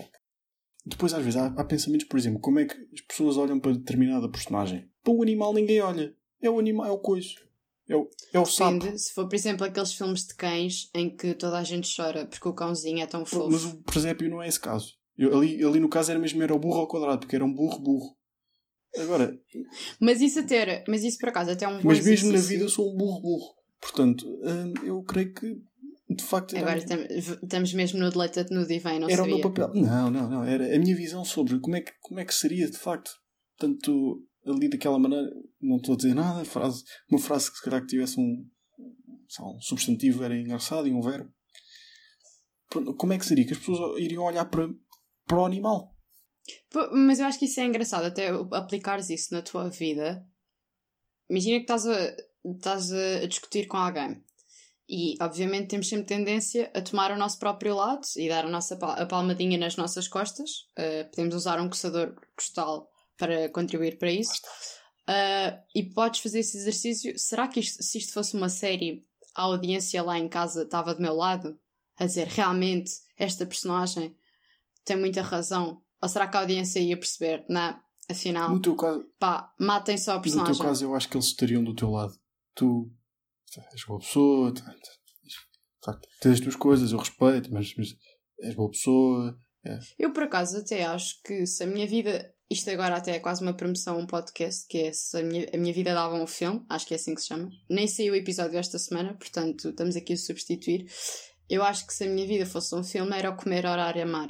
Depois, 0.85 1.13
às 1.13 1.23
vezes, 1.23 1.37
há, 1.37 1.47
há 1.47 1.65
pensamentos, 1.65 2.07
por 2.07 2.19
exemplo, 2.19 2.41
como 2.41 2.61
é 2.61 2.65
que 2.65 2.77
as 2.95 3.01
pessoas 3.01 3.37
olham 3.37 3.59
para 3.59 3.73
determinada 3.73 4.31
personagem? 4.31 4.89
Para 5.03 5.13
o 5.13 5.23
animal 5.23 5.53
ninguém 5.53 5.81
olha. 5.81 6.15
É 6.41 6.49
o 6.49 6.59
animal, 6.59 6.87
é 6.87 6.91
o 6.91 6.99
coiso. 6.99 7.35
O, 7.89 8.09
o 8.41 8.47
sapo. 8.47 8.79
Depende. 8.81 8.99
Se 9.01 9.13
for, 9.13 9.29
por 9.29 9.35
exemplo, 9.37 9.65
aqueles 9.67 9.93
filmes 9.93 10.27
de 10.27 10.35
cães 10.35 10.91
em 10.95 11.15
que 11.15 11.35
toda 11.35 11.59
a 11.59 11.63
gente 11.65 11.89
chora 11.95 12.27
porque 12.27 12.49
o 12.49 12.53
cãozinho 12.55 13.01
é 13.01 13.07
tão 13.07 13.25
fofo. 13.25 13.51
Mas 13.51 13.65
o 13.65 13.83
presépio 13.83 14.29
não 14.29 14.43
é 14.43 14.49
esse 14.49 14.59
caso. 14.61 14.95
Eu, 15.17 15.37
ali, 15.37 15.65
ali 15.65 15.79
no 15.81 15.89
caso 15.89 16.11
era 16.11 16.21
mesmo 16.21 16.43
era 16.43 16.55
o 16.55 16.59
burro 16.59 16.81
ao 16.81 16.89
quadrado, 16.89 17.21
porque 17.21 17.37
era 17.37 17.45
um 17.45 17.53
burro 17.55 17.79
burro. 17.79 18.17
Agora, 18.99 19.39
Mas 20.01 20.21
isso 20.21 20.41
até 20.41 20.57
era, 20.57 20.85
mas 20.89 21.05
isso 21.05 21.19
por 21.19 21.29
acaso 21.29 21.51
até 21.51 21.65
é 21.65 21.69
um 21.69 21.81
mas 21.83 22.05
mesmo 22.05 22.33
na 22.33 22.39
vida 22.39 22.65
eu 22.65 22.69
sou 22.69 22.93
um 22.93 22.97
burro 22.97 23.21
burro. 23.21 23.55
Portanto, 23.81 24.27
hum, 24.43 24.73
eu 24.85 25.03
creio 25.03 25.33
que 25.35 25.57
de 26.09 26.25
facto 26.25 26.57
Agora 26.57 26.85
tam- 26.85 27.07
estamos 27.11 27.75
mesmo 27.75 27.99
no 27.99 28.11
deleita-te 28.11 28.55
no 28.55 28.67
divã 28.67 28.99
não 28.99 29.09
era 29.09 29.23
o 29.23 29.25
sabia. 29.27 29.35
meu 29.35 29.41
papel. 29.41 29.71
Não, 29.75 30.11
não, 30.11 30.29
não. 30.31 30.45
Era 30.45 30.75
a 30.75 30.79
minha 30.79 30.97
visão 30.97 31.25
sobre 31.25 31.59
como 31.61 31.77
é 31.77 31.81
que, 31.83 31.93
como 32.01 32.21
é 32.21 32.25
que 32.25 32.35
seria 32.35 32.69
de 32.71 32.77
facto. 32.79 33.11
Portanto, 33.59 34.23
ali 34.47 34.69
daquela 34.69 34.99
maneira, 34.99 35.31
não 35.61 35.77
estou 35.77 35.95
a 35.95 35.97
dizer 35.97 36.15
nada. 36.15 36.45
Frase, 36.45 36.85
uma 37.11 37.21
frase 37.21 37.51
que 37.51 37.59
se 37.59 37.65
calhar 37.65 37.81
que 37.81 37.89
tivesse 37.89 38.21
um, 38.21 38.49
um 39.41 39.61
substantivo 39.61 40.23
era 40.23 40.39
engraçado 40.39 40.87
e 40.87 40.93
um 40.93 41.01
verbo. 41.01 41.31
Como 42.97 43.13
é 43.13 43.19
que 43.19 43.27
seria? 43.27 43.47
Que 43.47 43.53
as 43.53 43.59
pessoas 43.59 43.99
iriam 44.01 44.25
olhar 44.25 44.45
para, 44.47 44.69
para 45.27 45.39
o 45.39 45.45
animal. 45.45 45.95
Mas 46.93 47.19
eu 47.19 47.27
acho 47.27 47.39
que 47.39 47.47
isso 47.47 47.61
é 47.61 47.65
engraçado, 47.65 48.05
até 48.05 48.29
aplicares 48.53 49.11
isso 49.11 49.33
na 49.33 49.43
tua 49.43 49.69
vida. 49.69 50.25
Imagina 51.29 51.57
que 51.57 51.63
estás 51.63 51.87
a, 51.87 52.17
estás 52.45 52.93
a 52.93 53.27
discutir 53.27 53.67
com 53.67 53.77
alguém 53.77 54.23
e, 54.89 55.17
obviamente, 55.21 55.69
temos 55.69 55.89
sempre 55.89 56.07
tendência 56.07 56.71
a 56.73 56.81
tomar 56.81 57.11
o 57.11 57.19
nosso 57.19 57.39
próprio 57.39 57.75
lado 57.75 58.03
e 58.17 58.29
dar 58.29 58.45
a 58.45 58.51
nossa 58.51 58.77
a 58.77 59.07
palmadinha 59.07 59.59
nas 59.59 59.77
nossas 59.77 60.07
costas. 60.07 60.51
Uh, 60.79 61.11
podemos 61.11 61.35
usar 61.35 61.61
um 61.61 61.69
coçador 61.69 62.15
costal 62.37 62.89
para 63.17 63.49
contribuir 63.51 63.99
para 63.99 64.11
isso. 64.11 64.41
Uh, 65.09 65.57
e 65.75 65.85
podes 65.85 66.21
fazer 66.21 66.41
esse 66.41 66.57
exercício. 66.57 67.19
Será 67.19 67.47
que 67.47 67.61
isto, 67.61 67.83
se 67.83 67.99
isto 67.99 68.13
fosse 68.13 68.37
uma 68.37 68.49
série, 68.49 69.07
a 69.35 69.43
audiência 69.43 70.03
lá 70.03 70.19
em 70.19 70.29
casa 70.29 70.63
estava 70.63 70.95
do 70.95 71.03
meu 71.03 71.15
lado? 71.15 71.59
A 71.97 72.07
dizer, 72.07 72.27
realmente, 72.27 72.91
esta 73.17 73.47
personagem 73.47 74.15
tem 74.85 74.97
muita 74.97 75.23
razão. 75.23 75.83
Ou 76.03 76.09
será 76.09 76.27
que 76.27 76.37
a 76.37 76.41
audiência 76.41 76.81
ia 76.81 76.97
perceber? 76.97 77.45
Não, 77.49 77.79
afinal, 78.11 78.51
no 78.51 78.61
teu 78.61 78.77
caso, 78.77 79.05
pá, 79.19 79.53
matem 79.59 79.97
só 79.97 80.17
a 80.17 80.21
personagem. 80.21 80.53
No 80.53 80.59
teu 80.59 80.67
caso, 80.67 80.85
eu 80.85 80.95
acho 80.95 81.09
que 81.09 81.17
eles 81.17 81.27
estariam 81.27 81.65
do 81.65 81.75
teu 81.75 81.91
lado. 81.91 82.15
Tu 82.55 82.91
és 83.73 83.85
boa 83.87 84.01
pessoa, 84.01 84.53
tens 86.21 86.35
as 86.35 86.41
tuas 86.41 86.57
coisas, 86.57 86.93
eu 86.93 86.99
respeito, 86.99 87.53
mas, 87.53 87.75
mas 87.77 87.97
és 88.41 88.55
boa 88.55 88.71
pessoa. 88.71 89.39
É. 89.65 89.79
Eu, 89.99 90.13
por 90.13 90.25
acaso, 90.25 90.59
até 90.59 90.85
acho 90.85 91.21
que 91.23 91.47
se 91.47 91.63
a 91.63 91.67
minha 91.67 91.87
vida. 91.87 92.33
Isto 92.49 92.71
agora 92.71 92.97
até 92.97 93.17
é 93.17 93.19
quase 93.19 93.43
uma 93.43 93.55
promoção, 93.55 93.99
um 93.99 94.07
podcast, 94.07 94.67
que 94.69 94.79
é 94.79 94.93
se 94.93 95.19
a 95.19 95.23
minha, 95.23 95.49
a 95.53 95.57
minha 95.57 95.75
vida 95.75 95.93
dava 95.93 96.15
um 96.15 96.27
filme, 96.29 96.65
acho 96.69 96.87
que 96.87 96.95
é 96.95 96.97
assim 96.97 97.15
que 97.15 97.21
se 97.21 97.27
chama. 97.27 97.51
Nem 97.69 97.89
saiu 97.89 98.13
o 98.13 98.17
episódio 98.17 98.57
esta 98.57 98.79
semana, 98.79 99.15
portanto 99.15 99.71
estamos 99.71 99.97
aqui 99.97 100.13
a 100.13 100.17
substituir. 100.17 100.87
Eu 101.51 101.65
acho 101.65 101.85
que 101.87 101.93
se 101.93 102.05
a 102.05 102.09
minha 102.09 102.27
vida 102.27 102.47
fosse 102.47 102.75
um 102.75 102.85
filme 102.85 103.17
era 103.17 103.31
o 103.31 103.37
comer, 103.37 103.67
orar 103.67 103.97
e 103.97 104.03
amar. 104.03 104.29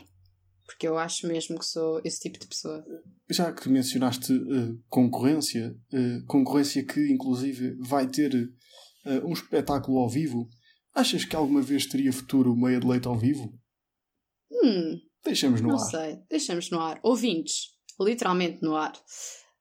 Porque 0.64 0.88
eu 0.88 0.98
acho 0.98 1.26
mesmo 1.26 1.58
que 1.58 1.64
sou 1.66 2.00
esse 2.04 2.20
tipo 2.20 2.38
de 2.38 2.46
pessoa. 2.46 2.82
Já 3.30 3.52
que 3.52 3.68
mencionaste 3.68 4.32
uh, 4.32 4.82
concorrência, 4.88 5.76
uh, 5.92 6.26
concorrência 6.26 6.84
que 6.84 7.12
inclusive 7.12 7.76
vai 7.80 8.08
ter 8.08 8.34
uh, 8.34 9.26
um 9.26 9.32
espetáculo 9.32 9.98
ao 9.98 10.08
vivo, 10.08 10.48
achas 10.94 11.24
que 11.24 11.36
alguma 11.36 11.60
vez 11.60 11.86
teria 11.86 12.12
futuro 12.12 12.56
meia 12.56 12.80
de 12.80 12.86
leite 12.86 13.06
ao 13.06 13.16
vivo? 13.16 13.52
Hum. 14.50 15.00
Deixamos 15.22 15.60
no 15.60 15.68
não 15.68 15.76
ar. 15.76 15.80
Não 15.80 15.90
sei, 15.90 16.18
deixamos 16.30 16.70
no 16.70 16.80
ar. 16.80 17.00
Ouvintes, 17.02 17.75
literalmente 18.00 18.62
no 18.62 18.76
ar. 18.76 18.92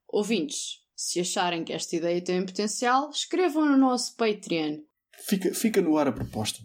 Ouvintes, 0.07 0.79
se 0.95 1.19
acharem 1.19 1.63
que 1.63 1.73
esta 1.73 1.95
ideia 1.95 2.21
tem 2.21 2.45
potencial, 2.45 3.09
escrevam 3.09 3.65
no 3.65 3.77
nosso 3.77 4.15
Patreon. 4.15 4.79
Fica, 5.27 5.53
fica 5.53 5.81
no 5.81 5.97
ar 5.97 6.07
a 6.07 6.11
proposta. 6.11 6.59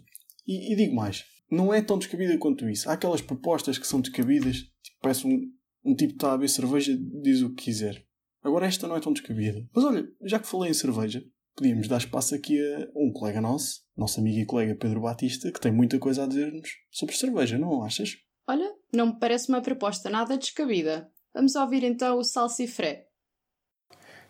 E, 0.47 0.73
e 0.73 0.75
digo 0.75 0.95
mais, 0.95 1.25
não 1.49 1.73
é 1.73 1.81
tão 1.81 1.97
descabida 1.97 2.37
quanto 2.37 2.69
isso. 2.69 2.89
Há 2.89 2.93
aquelas 2.93 3.21
propostas 3.21 3.77
que 3.77 3.87
são 3.87 3.99
descabidas, 3.99 4.57
tipo, 4.57 4.97
parece 5.01 5.27
um, 5.27 5.41
um 5.83 5.95
tipo 5.95 6.11
que 6.11 6.17
está 6.17 6.29
a 6.29 6.37
beber 6.37 6.49
cerveja 6.49 6.97
diz 7.21 7.41
o 7.41 7.49
que 7.49 7.65
quiser. 7.65 8.05
Agora 8.43 8.65
esta 8.65 8.87
não 8.87 8.95
é 8.95 8.99
tão 8.99 9.13
descabida. 9.13 9.67
Mas 9.73 9.83
olha, 9.83 10.07
já 10.23 10.39
que 10.39 10.47
falei 10.47 10.71
em 10.71 10.73
cerveja, 10.73 11.23
podíamos 11.55 11.87
dar 11.87 11.97
espaço 11.97 12.33
aqui 12.33 12.59
a 12.59 12.87
um 12.95 13.11
colega 13.11 13.41
nosso, 13.41 13.81
nosso 13.95 14.19
amigo 14.19 14.39
e 14.39 14.45
colega 14.45 14.75
Pedro 14.75 15.01
Batista, 15.01 15.51
que 15.51 15.59
tem 15.59 15.71
muita 15.71 15.99
coisa 15.99 16.23
a 16.23 16.27
dizer-nos 16.27 16.69
sobre 16.89 17.15
cerveja, 17.15 17.57
não 17.57 17.83
achas? 17.83 18.15
Olha, 18.47 18.73
não 18.93 19.07
me 19.07 19.19
parece 19.19 19.49
uma 19.49 19.61
proposta 19.61 20.09
nada 20.09 20.37
descabida. 20.37 21.10
Vamos 21.33 21.55
ouvir 21.55 21.83
então 21.85 22.17
o 22.17 22.23
Salsifré. 22.25 23.07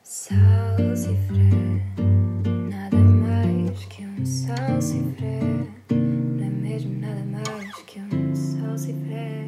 Salsifré, 0.04 1.50
nada 2.70 2.98
mais 2.98 3.86
que 3.86 4.06
um 4.06 4.24
salsifré. 4.24 5.40
Não 5.90 6.46
é 6.46 6.50
mesmo 6.50 7.00
nada 7.00 7.24
mais 7.26 7.76
que 7.88 8.00
um 8.00 8.36
salsifré. 8.36 9.48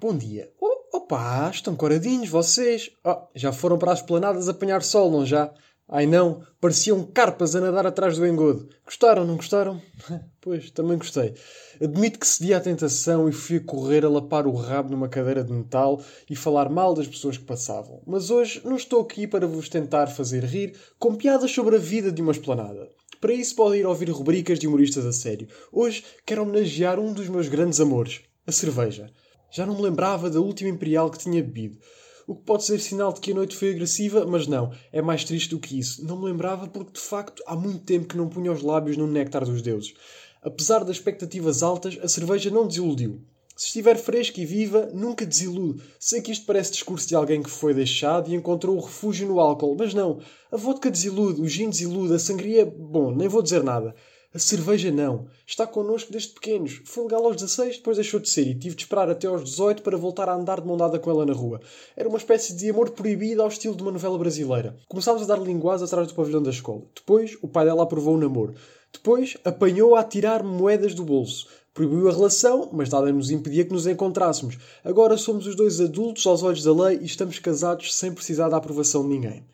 Bom 0.00 0.16
dia. 0.16 0.52
Oh, 0.60 0.96
opa, 0.96 1.50
estão 1.52 1.74
coradinhos 1.74 2.28
vocês. 2.28 2.92
Oh, 3.04 3.26
já 3.34 3.52
foram 3.52 3.76
para 3.76 3.90
as 3.90 4.00
planadas 4.00 4.48
apanhar 4.48 4.84
sol, 4.84 5.10
não 5.10 5.26
já? 5.26 5.52
Ai 5.88 6.04
não, 6.04 6.42
pareciam 6.60 7.04
carpas 7.04 7.54
a 7.54 7.60
nadar 7.60 7.86
atrás 7.86 8.18
do 8.18 8.26
engodo. 8.26 8.68
Gostaram, 8.84 9.24
não 9.24 9.36
gostaram? 9.36 9.80
pois, 10.40 10.68
também 10.72 10.98
gostei. 10.98 11.32
Admito 11.80 12.18
que 12.18 12.26
cedi 12.26 12.52
à 12.52 12.60
tentação 12.60 13.28
e 13.28 13.32
fui 13.32 13.58
a 13.58 13.64
correr 13.64 14.04
a 14.04 14.08
lapar 14.08 14.48
o 14.48 14.54
rabo 14.56 14.90
numa 14.90 15.08
cadeira 15.08 15.44
de 15.44 15.52
metal 15.52 16.02
e 16.28 16.34
falar 16.34 16.68
mal 16.68 16.92
das 16.92 17.06
pessoas 17.06 17.38
que 17.38 17.44
passavam. 17.44 18.02
Mas 18.04 18.30
hoje 18.30 18.60
não 18.64 18.74
estou 18.74 19.00
aqui 19.00 19.28
para 19.28 19.46
vos 19.46 19.68
tentar 19.68 20.08
fazer 20.08 20.42
rir 20.42 20.76
com 20.98 21.14
piadas 21.14 21.52
sobre 21.52 21.76
a 21.76 21.78
vida 21.78 22.10
de 22.10 22.20
uma 22.20 22.32
esplanada. 22.32 22.90
Para 23.20 23.32
isso 23.32 23.54
podem 23.54 23.80
ir 23.80 23.86
ouvir 23.86 24.10
rubricas 24.10 24.58
de 24.58 24.66
humoristas 24.66 25.06
a 25.06 25.12
sério. 25.12 25.46
Hoje 25.70 26.04
quero 26.26 26.42
homenagear 26.42 26.98
um 26.98 27.12
dos 27.12 27.28
meus 27.28 27.46
grandes 27.46 27.78
amores, 27.78 28.22
a 28.44 28.50
cerveja. 28.50 29.08
Já 29.52 29.64
não 29.64 29.76
me 29.76 29.82
lembrava 29.82 30.28
da 30.28 30.40
última 30.40 30.68
imperial 30.68 31.08
que 31.10 31.18
tinha 31.18 31.40
bebido 31.40 31.78
o 32.26 32.34
que 32.34 32.42
pode 32.42 32.64
ser 32.64 32.80
sinal 32.80 33.12
de 33.12 33.20
que 33.20 33.30
a 33.30 33.34
noite 33.34 33.56
foi 33.56 33.70
agressiva, 33.70 34.26
mas 34.26 34.46
não, 34.46 34.72
é 34.92 35.00
mais 35.00 35.24
triste 35.24 35.50
do 35.50 35.60
que 35.60 35.78
isso. 35.78 36.04
Não 36.04 36.18
me 36.18 36.24
lembrava 36.24 36.66
porque, 36.66 36.92
de 36.92 37.00
facto, 37.00 37.42
há 37.46 37.54
muito 37.54 37.84
tempo 37.84 38.08
que 38.08 38.16
não 38.16 38.28
punha 38.28 38.52
os 38.52 38.62
lábios 38.62 38.96
no 38.96 39.06
néctar 39.06 39.44
dos 39.44 39.62
deuses. 39.62 39.94
Apesar 40.42 40.84
das 40.84 40.96
expectativas 40.96 41.62
altas, 41.62 41.98
a 42.02 42.08
cerveja 42.08 42.50
não 42.50 42.66
desiludiu. 42.66 43.20
Se 43.56 43.68
estiver 43.68 43.96
fresca 43.96 44.40
e 44.40 44.44
viva, 44.44 44.90
nunca 44.92 45.24
desilude. 45.24 45.82
Sei 45.98 46.20
que 46.20 46.30
isto 46.30 46.44
parece 46.44 46.72
discurso 46.72 47.08
de 47.08 47.14
alguém 47.14 47.42
que 47.42 47.48
foi 47.48 47.72
deixado 47.72 48.30
e 48.30 48.34
encontrou 48.34 48.78
refúgio 48.78 49.26
no 49.26 49.40
álcool, 49.40 49.76
mas 49.78 49.94
não. 49.94 50.18
A 50.52 50.56
vodka 50.56 50.90
desilude, 50.90 51.40
o 51.40 51.48
gin 51.48 51.70
desilude, 51.70 52.12
a 52.12 52.18
sangria... 52.18 52.66
Bom, 52.66 53.12
nem 53.12 53.28
vou 53.28 53.40
dizer 53.40 53.62
nada. 53.62 53.94
A 54.36 54.38
cerveja 54.38 54.92
não. 54.92 55.28
Está 55.46 55.66
connosco 55.66 56.12
desde 56.12 56.34
pequenos. 56.34 56.82
Foi 56.84 57.04
legal 57.04 57.24
aos 57.24 57.36
16, 57.36 57.78
depois 57.78 57.96
deixou 57.96 58.20
de 58.20 58.28
ser 58.28 58.46
e 58.46 58.54
tive 58.54 58.76
de 58.76 58.82
esperar 58.82 59.08
até 59.08 59.26
aos 59.26 59.42
18 59.42 59.80
para 59.80 59.96
voltar 59.96 60.28
a 60.28 60.34
andar 60.34 60.60
de 60.60 60.66
mão 60.66 60.76
dada 60.76 60.98
com 60.98 61.10
ela 61.10 61.24
na 61.24 61.32
rua. 61.32 61.58
Era 61.96 62.06
uma 62.06 62.18
espécie 62.18 62.54
de 62.54 62.68
amor 62.68 62.90
proibido 62.90 63.40
ao 63.40 63.48
estilo 63.48 63.74
de 63.74 63.82
uma 63.82 63.92
novela 63.92 64.18
brasileira. 64.18 64.76
Começámos 64.90 65.22
a 65.22 65.24
dar 65.24 65.42
linguais 65.42 65.82
atrás 65.82 66.08
do 66.08 66.14
pavilhão 66.14 66.42
da 66.42 66.50
escola. 66.50 66.82
Depois, 66.94 67.38
o 67.40 67.48
pai 67.48 67.64
dela 67.64 67.84
aprovou 67.84 68.14
o 68.14 68.20
namoro. 68.20 68.52
Depois, 68.92 69.38
apanhou-a 69.42 70.00
a 70.00 70.04
tirar 70.04 70.42
moedas 70.42 70.94
do 70.94 71.02
bolso. 71.02 71.48
Proibiu 71.72 72.06
a 72.06 72.12
relação, 72.12 72.68
mas 72.74 72.90
nada 72.90 73.10
nos 73.10 73.30
impedia 73.30 73.64
que 73.64 73.72
nos 73.72 73.86
encontrássemos. 73.86 74.58
Agora 74.84 75.16
somos 75.16 75.46
os 75.46 75.56
dois 75.56 75.80
adultos 75.80 76.26
aos 76.26 76.42
olhos 76.42 76.62
da 76.62 76.74
lei 76.74 76.98
e 77.00 77.06
estamos 77.06 77.38
casados 77.38 77.94
sem 77.94 78.12
precisar 78.12 78.50
da 78.50 78.58
aprovação 78.58 79.02
de 79.02 79.08
ninguém. 79.08 79.46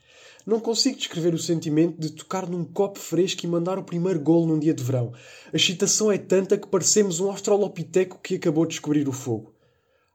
Não 0.46 0.59
consigo 0.61 0.96
descrever 0.96 1.35
o 1.35 1.38
sentimento 1.38 2.00
de 2.00 2.11
tocar 2.11 2.48
num 2.48 2.64
copo 2.64 2.98
fresco 2.98 3.44
e 3.44 3.48
mandar 3.48 3.78
o 3.78 3.85
primeiro 3.85 4.20
golo 4.20 4.46
num 4.46 4.59
dia 4.59 4.74
de 4.74 4.83
verão. 4.83 5.12
A 5.52 5.57
excitação 5.57 6.11
é 6.11 6.18
tanta 6.18 6.59
que 6.59 6.66
parecemos 6.66 7.20
um 7.20 7.31
australopiteco 7.31 8.18
que 8.22 8.35
acabou 8.35 8.64
de 8.64 8.70
descobrir 8.70 9.09
o 9.09 9.12
fogo. 9.12 9.55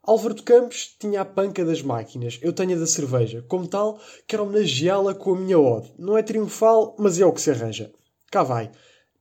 Álvaro 0.04 0.34
de 0.34 0.44
Campos 0.44 0.96
tinha 0.98 1.22
a 1.22 1.26
panca 1.26 1.66
das 1.66 1.82
máquinas, 1.82 2.40
eu 2.42 2.54
tenho 2.54 2.76
a 2.76 2.80
da 2.80 2.88
cerveja. 2.88 3.44
Como 3.48 3.68
tal, 3.68 4.00
quero 4.26 4.44
homenageá-la 4.44 5.14
com 5.14 5.34
a 5.34 5.38
minha 5.38 5.60
ode. 5.60 5.92
Não 6.00 6.18
é 6.18 6.24
triunfal, 6.24 6.96
mas 6.98 7.20
é 7.20 7.26
o 7.26 7.34
que 7.34 7.42
se 7.42 7.52
arranja. 7.52 7.92
Cá 8.32 8.44
vai. 8.44 8.72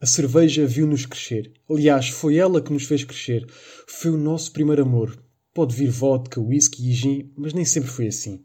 A 0.00 0.06
cerveja 0.06 0.66
viu-nos 0.66 1.06
crescer. 1.06 1.50
Aliás, 1.70 2.10
foi 2.10 2.36
ela 2.36 2.60
que 2.60 2.70
nos 2.70 2.84
fez 2.84 3.04
crescer. 3.04 3.46
Foi 3.86 4.10
o 4.10 4.18
nosso 4.18 4.52
primeiro 4.52 4.82
amor. 4.82 5.18
Pode 5.54 5.74
vir 5.74 5.88
vodka, 5.88 6.40
whisky 6.40 6.90
e 6.90 6.92
gin, 6.92 7.32
mas 7.34 7.54
nem 7.54 7.64
sempre 7.64 7.88
foi 7.88 8.08
assim. 8.08 8.44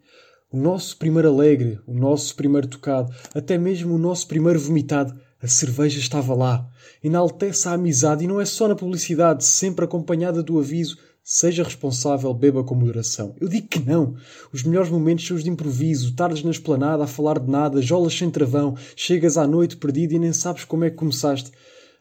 O 0.52 0.56
nosso 0.56 0.96
primeiro 0.96 1.28
alegre, 1.28 1.78
o 1.86 1.94
nosso 1.94 2.34
primeiro 2.34 2.66
tocado, 2.66 3.14
até 3.34 3.56
mesmo 3.56 3.94
o 3.94 3.98
nosso 3.98 4.26
primeiro 4.26 4.58
vomitado, 4.58 5.14
a 5.40 5.46
cerveja 5.46 5.98
estava 5.98 6.34
lá. 6.34 6.68
Enaltece 7.02 7.68
a 7.68 7.72
amizade 7.72 8.24
e 8.24 8.26
não 8.26 8.40
é 8.40 8.44
só 8.44 8.66
na 8.66 8.74
publicidade, 8.74 9.44
sempre 9.44 9.84
acompanhada 9.84 10.42
do 10.42 10.58
aviso 10.58 10.98
Seja 11.22 11.62
responsável, 11.62 12.32
beba 12.32 12.64
com 12.64 12.74
moderação. 12.74 13.36
Eu 13.40 13.48
digo 13.48 13.68
que 13.68 13.78
não. 13.78 14.16
Os 14.52 14.64
melhores 14.64 14.90
momentos 14.90 15.26
são 15.26 15.36
os 15.36 15.44
de 15.44 15.50
improviso, 15.50 16.14
tardes 16.14 16.42
na 16.42 16.50
esplanada 16.50 17.04
a 17.04 17.06
falar 17.06 17.38
de 17.38 17.48
nada, 17.48 17.82
jolas 17.82 18.14
sem 18.14 18.30
travão, 18.30 18.74
chegas 18.96 19.36
à 19.36 19.46
noite 19.46 19.76
perdido 19.76 20.14
e 20.14 20.18
nem 20.18 20.32
sabes 20.32 20.64
como 20.64 20.84
é 20.84 20.90
que 20.90 20.96
começaste. 20.96 21.52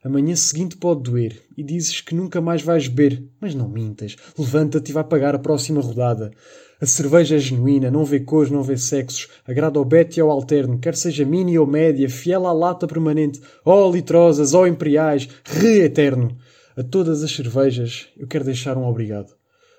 Amanhã 0.01 0.33
seguinte 0.33 0.77
pode 0.77 1.03
doer 1.03 1.41
e 1.57 1.63
dizes 1.63 1.99
que 1.99 2.15
nunca 2.15 2.39
mais 2.39 2.61
vais 2.61 2.87
beber, 2.87 3.21
mas 3.39 3.53
não 3.53 3.67
mintas. 3.67 4.15
Levanta-te 4.37 4.91
e 4.91 4.93
vai 4.93 5.03
pagar 5.03 5.35
a 5.35 5.39
próxima 5.39 5.81
rodada. 5.81 6.31
A 6.79 6.85
cerveja 6.85 7.35
é 7.35 7.39
genuína, 7.39 7.91
não 7.91 8.05
vê 8.05 8.21
cores, 8.21 8.49
não 8.49 8.63
vê 8.63 8.77
sexos, 8.77 9.27
agrada 9.45 9.77
ao 9.77 9.83
bete 9.83 10.17
e 10.17 10.21
ao 10.21 10.31
alterno, 10.31 10.79
quer 10.79 10.95
seja 10.95 11.25
mini 11.25 11.59
ou 11.59 11.67
média, 11.67 12.09
fiel 12.09 12.47
à 12.47 12.53
lata 12.53 12.87
permanente, 12.87 13.41
ó 13.65 13.91
litrosas, 13.91 14.53
ó 14.53 14.65
imperiais, 14.65 15.27
re-eterno. 15.43 16.37
A 16.77 16.83
todas 16.83 17.21
as 17.21 17.35
cervejas 17.35 18.07
eu 18.15 18.25
quero 18.25 18.45
deixar 18.45 18.77
um 18.77 18.85
obrigado. 18.85 19.35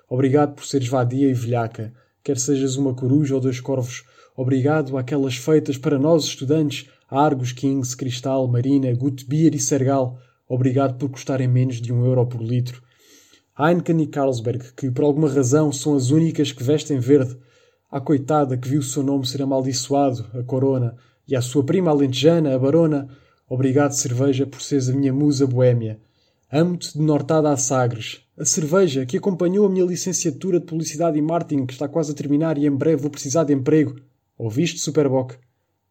Obrigado 0.07 0.53
por 0.53 0.65
seres 0.67 0.87
vadia 0.87 1.27
e 1.27 1.33
velhaca, 1.33 1.91
quer 2.23 2.37
sejas 2.37 2.75
uma 2.75 2.93
coruja 2.93 3.33
ou 3.33 3.41
dois 3.41 3.59
corvos. 3.59 4.03
Obrigado 4.37 4.95
àquelas 4.95 5.35
feitas 5.35 5.79
para 5.79 5.97
nós 5.97 6.25
estudantes, 6.25 6.87
Argos, 7.11 7.51
Kings, 7.51 7.93
Cristal, 7.93 8.47
Marina, 8.47 8.93
Gutbier 8.93 9.53
e 9.53 9.59
Sergal. 9.59 10.17
Obrigado 10.47 10.97
por 10.97 11.09
custarem 11.09 11.45
menos 11.45 11.81
de 11.81 11.91
um 11.91 12.05
euro 12.05 12.25
por 12.25 12.41
litro. 12.41 12.81
Heineken 13.59 14.01
e 14.01 14.07
Carlsberg, 14.07 14.71
que 14.77 14.89
por 14.89 15.03
alguma 15.03 15.29
razão 15.29 15.73
são 15.73 15.93
as 15.93 16.09
únicas 16.09 16.53
que 16.53 16.63
vestem 16.63 16.99
verde. 16.99 17.37
A 17.91 17.99
coitada 17.99 18.57
que 18.57 18.69
viu 18.69 18.79
o 18.79 18.83
seu 18.83 19.03
nome 19.03 19.27
ser 19.27 19.41
amaldiçoado, 19.41 20.25
a 20.33 20.41
Corona, 20.41 20.95
e 21.27 21.35
a 21.35 21.41
sua 21.41 21.65
prima 21.65 21.91
alentejana, 21.91 22.55
a 22.55 22.57
Barona. 22.57 23.09
Obrigado, 23.47 23.91
cerveja, 23.91 24.47
por 24.47 24.61
seres 24.61 24.87
a 24.87 24.93
minha 24.93 25.11
musa 25.11 25.45
boémia. 25.45 25.99
Amo-te 26.49 26.93
de 26.97 27.01
nortada 27.01 27.51
a 27.51 27.57
Sagres. 27.57 28.21
A 28.37 28.45
cerveja 28.45 29.05
que 29.05 29.17
acompanhou 29.17 29.65
a 29.65 29.69
minha 29.69 29.85
licenciatura 29.85 30.61
de 30.61 30.65
Publicidade 30.65 31.19
e 31.19 31.21
Marketing, 31.21 31.65
que 31.65 31.73
está 31.73 31.89
quase 31.89 32.13
a 32.13 32.15
terminar 32.15 32.57
e 32.57 32.65
em 32.65 32.71
breve 32.71 33.01
vou 33.01 33.11
precisar 33.11 33.43
de 33.43 33.53
emprego. 33.53 33.97
Ouviste, 34.37 34.79
Superboc? 34.79 35.35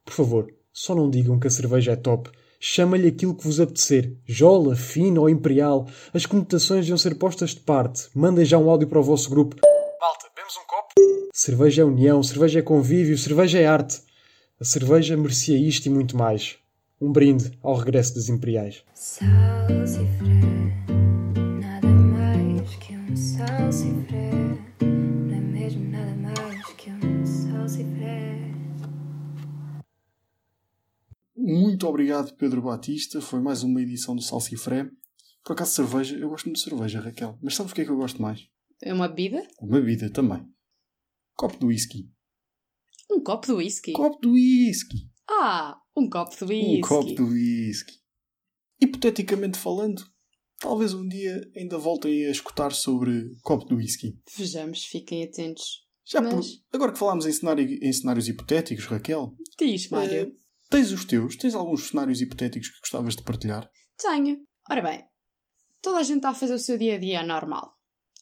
Por 0.05 0.15
favor, 0.15 0.53
só 0.81 0.95
não 0.95 1.11
digam 1.11 1.39
que 1.39 1.47
a 1.47 1.51
cerveja 1.51 1.93
é 1.93 1.97
top. 1.97 2.31
Chama-lhe 2.59 3.09
aquilo 3.09 3.35
que 3.35 3.45
vos 3.45 3.61
apetecer. 3.61 4.15
Jola, 4.25 4.75
fina 4.75 5.21
ou 5.21 5.29
imperial. 5.29 5.87
As 6.13 6.25
conotações 6.25 6.87
deviam 6.87 6.97
ser 6.97 7.17
postas 7.17 7.51
de 7.51 7.61
parte. 7.61 8.09
Mandem 8.15 8.47
já 8.47 8.57
um 8.57 8.71
áudio 8.71 8.89
para 8.89 8.99
o 8.99 9.03
vosso 9.03 9.29
grupo. 9.29 9.57
Malta, 10.01 10.29
bebemos 10.35 10.57
um 10.57 10.67
copo? 10.67 10.95
Cerveja 11.35 11.83
é 11.83 11.85
união, 11.85 12.23
cerveja 12.23 12.61
é 12.61 12.63
convívio, 12.63 13.19
cerveja 13.19 13.59
é 13.59 13.67
arte. 13.67 14.01
A 14.59 14.65
cerveja 14.65 15.19
merecia 15.19 15.59
isto 15.59 15.85
e 15.85 15.91
muito 15.91 16.17
mais. 16.17 16.57
Um 16.99 17.13
brinde 17.13 17.53
ao 17.63 17.77
regresso 17.77 18.15
das 18.15 18.31
imperiais. 18.31 18.83
Salsifré, 18.95 20.31
nada 21.61 21.89
mais 21.89 22.75
que 22.77 22.97
um. 22.97 23.07
Não 23.07 24.30
Muito 31.51 31.87
obrigado, 31.89 32.35
Pedro 32.37 32.63
Batista. 32.63 33.21
Foi 33.21 33.41
mais 33.41 33.63
uma 33.63 33.83
edição 33.83 34.15
do 34.15 34.23
Salsifré. 34.23 34.89
Por 35.45 35.55
acaso, 35.55 35.73
cerveja, 35.73 36.17
eu 36.17 36.29
gosto 36.29 36.45
muito 36.47 36.59
de 36.59 36.63
cerveja, 36.63 37.01
Raquel. 37.01 37.39
Mas 37.43 37.55
sabes 37.55 37.73
o 37.73 37.75
que 37.75 37.81
é 37.81 37.85
que 37.85 37.91
eu 37.91 37.97
gosto 37.97 38.21
mais? 38.23 38.41
É 38.83 38.93
uma 38.95 39.09
bebida? 39.09 39.47
Uma 39.61 39.81
bebida 39.81 40.11
também. 40.13 40.47
Copo 41.35 41.59
de 41.59 41.67
whisky. 41.67 42.09
Um 43.11 43.21
copo 43.23 43.47
de 43.49 43.53
whisky. 43.55 43.93
Copo 43.93 44.21
de 44.21 44.29
whisky. 44.29 45.11
Ah, 45.29 45.77
um 45.97 46.09
copo 46.09 46.37
de 46.37 46.45
whisky. 46.45 46.77
Um 46.77 46.81
copo 46.83 47.15
de 47.15 47.23
whisky. 47.23 47.95
Hipoteticamente 48.81 49.59
falando, 49.59 50.03
talvez 50.61 50.95
um 50.95 51.07
dia 51.07 51.41
ainda 51.57 51.77
voltem 51.79 52.27
a 52.27 52.31
escutar 52.31 52.73
sobre 52.73 53.31
copo 53.43 53.67
de 53.67 53.75
whisky. 53.75 54.19
Vejamos, 54.37 54.85
fiquem 54.85 55.25
atentos. 55.25 55.85
Já 56.07 56.23
por- 56.23 56.37
Mas- 56.37 56.63
Agora 56.73 56.93
que 56.93 56.99
falámos 56.99 57.27
em, 57.27 57.33
cenário- 57.33 57.79
em 57.83 57.93
cenários 57.93 58.29
hipotéticos, 58.29 58.87
Raquel, 58.87 59.35
Diz, 59.59 59.89
Mário. 59.91 60.13
eh, 60.13 60.33
tens 60.71 60.93
os 60.93 61.05
teus? 61.05 61.37
Tens 61.37 61.55
alguns 61.55 61.89
cenários 61.89 62.21
hipotéticos 62.21 62.69
que 62.71 62.81
gostavas 62.81 63.17
de 63.17 63.23
partilhar? 63.23 63.69
Tenho. 63.99 64.39
Ora 64.71 64.81
bem, 64.83 65.05
toda 65.83 65.99
a 65.99 66.03
gente 66.03 66.19
está 66.19 66.31
a 66.31 66.35
fazer 66.35 66.55
o 66.55 66.59
seu 66.59 66.79
dia 66.79 66.95
a 66.95 66.99
dia 66.99 67.23
normal. 67.23 67.75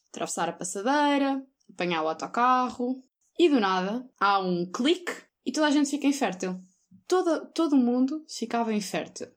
Atravessar 0.08 0.48
a 0.48 0.52
passadeira, 0.52 1.40
apanhar 1.70 2.02
o 2.02 2.08
autocarro 2.08 3.02
e 3.38 3.48
do 3.48 3.61
nada 3.61 4.08
há 4.18 4.40
um 4.40 4.70
clique 4.70 5.12
e 5.44 5.52
toda 5.52 5.66
a 5.66 5.70
gente 5.70 5.90
fica 5.90 6.06
infértil. 6.06 6.61
Toda, 7.06 7.46
todo 7.46 7.74
o 7.74 7.78
mundo 7.78 8.24
ficava 8.28 8.72
infértil. 8.74 9.28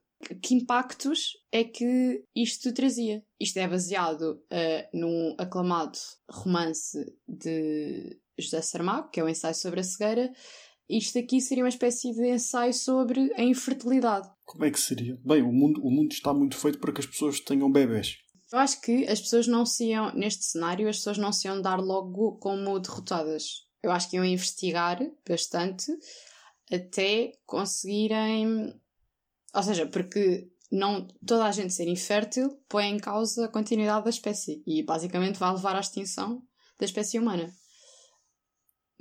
Que- 0.41 0.53
impactos 0.55 1.31
é 1.51 1.63
que 1.63 2.23
isto 2.35 2.73
trazia? 2.73 3.23
Isto 3.39 3.57
é 3.57 3.67
baseado 3.67 4.43
eh, 4.49 4.89
num 4.93 5.35
aclamado 5.37 5.97
romance 6.29 6.97
de 7.27 8.19
José 8.37 8.61
Saramago, 8.61 9.09
que 9.09 9.19
é 9.19 9.23
o 9.23 9.29
ensaio 9.29 9.55
sobre 9.55 9.79
a 9.79 9.83
cegueira. 9.83 10.31
Isto 10.91 11.19
aqui 11.19 11.39
seria 11.39 11.63
uma 11.63 11.69
espécie 11.69 12.13
de 12.13 12.27
ensaio 12.27 12.73
sobre 12.73 13.31
a 13.37 13.41
infertilidade. 13.41 14.29
Como 14.43 14.65
é 14.65 14.69
que 14.69 14.79
seria? 14.79 15.17
Bem, 15.23 15.41
o 15.41 15.49
mundo, 15.49 15.81
o 15.81 15.89
mundo 15.89 16.11
está 16.11 16.33
muito 16.33 16.57
feito 16.57 16.79
para 16.79 16.91
que 16.91 16.99
as 16.99 17.07
pessoas 17.07 17.39
tenham 17.39 17.71
bebés. 17.71 18.17
Eu 18.51 18.59
acho 18.59 18.81
que 18.81 19.07
as 19.07 19.21
pessoas 19.21 19.47
não 19.47 19.65
se 19.65 19.85
iam, 19.85 20.13
neste 20.13 20.43
cenário, 20.43 20.89
as 20.89 20.97
pessoas 20.97 21.17
não 21.17 21.31
se 21.31 21.47
iam 21.47 21.61
dar 21.61 21.79
logo 21.79 22.33
como 22.39 22.77
derrotadas. 22.77 23.65
Eu 23.81 23.89
acho 23.89 24.09
que 24.09 24.17
iam 24.17 24.25
investigar 24.25 24.99
bastante 25.25 25.89
até 26.69 27.31
conseguirem. 27.45 28.77
Ou 29.55 29.63
seja, 29.63 29.85
porque 29.85 30.51
não 30.69 31.07
toda 31.25 31.45
a 31.45 31.51
gente 31.53 31.73
ser 31.73 31.87
infértil 31.87 32.59
põe 32.67 32.87
em 32.87 32.99
causa 32.99 33.45
a 33.45 33.49
continuidade 33.49 34.03
da 34.03 34.09
espécie 34.09 34.61
e 34.67 34.83
basicamente 34.83 35.39
vai 35.39 35.53
levar 35.53 35.77
à 35.77 35.79
extinção 35.79 36.43
da 36.77 36.83
espécie 36.83 37.17
humana. 37.17 37.49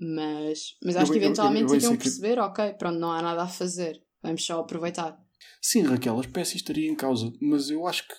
Mas, 0.00 0.76
mas 0.82 0.96
acho 0.96 1.10
Eu- 1.12 1.18
que 1.18 1.24
eventualmente 1.24 1.66
iriam 1.74 1.80
sei 1.90 1.96
que- 1.98 2.04
perceber, 2.04 2.38
ok, 2.38 2.72
pronto, 2.74 2.98
não 2.98 3.12
há 3.12 3.20
nada 3.20 3.42
a 3.42 3.48
fazer, 3.48 4.02
vamos 4.22 4.44
só 4.44 4.60
aproveitar. 4.60 5.18
Sim, 5.60 5.82
Raquel, 5.82 6.16
a 6.16 6.20
espécie 6.22 6.56
estaria 6.56 6.90
em 6.90 6.94
causa, 6.96 7.30
mas 7.40 7.68
eu 7.70 7.86
acho 7.86 8.08
que 8.08 8.14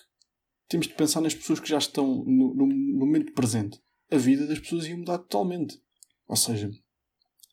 temos 0.68 0.86
de 0.86 0.94
pensar 0.94 1.20
nas 1.20 1.34
pessoas 1.34 1.58
que 1.58 1.68
já 1.68 1.78
estão 1.78 2.24
no, 2.24 2.54
no- 2.54 2.66
momento 2.66 3.32
presente. 3.32 3.80
A 4.10 4.16
vida 4.16 4.46
das 4.46 4.60
pessoas 4.60 4.86
ia 4.86 4.96
mudar 4.96 5.18
totalmente. 5.18 5.76
Ou 6.28 6.36
seja, 6.36 6.70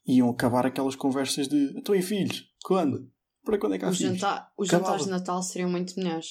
iam 0.05 0.29
acabar 0.29 0.65
aquelas 0.65 0.95
conversas 0.95 1.47
de 1.47 1.73
então 1.75 1.95
e 1.95 2.01
filhos? 2.01 2.45
Quando? 2.63 3.11
Para 3.43 3.57
quando 3.57 3.75
é 3.75 3.79
que 3.79 3.85
há 3.85 3.89
Os, 3.89 3.97
filhos? 3.97 4.13
jantar, 4.19 4.51
os 4.57 4.67
Acabava. 4.69 4.91
jantares 4.91 5.05
de 5.05 5.11
Natal 5.11 5.41
seriam 5.41 5.69
muito 5.71 5.95
melhores. 5.97 6.27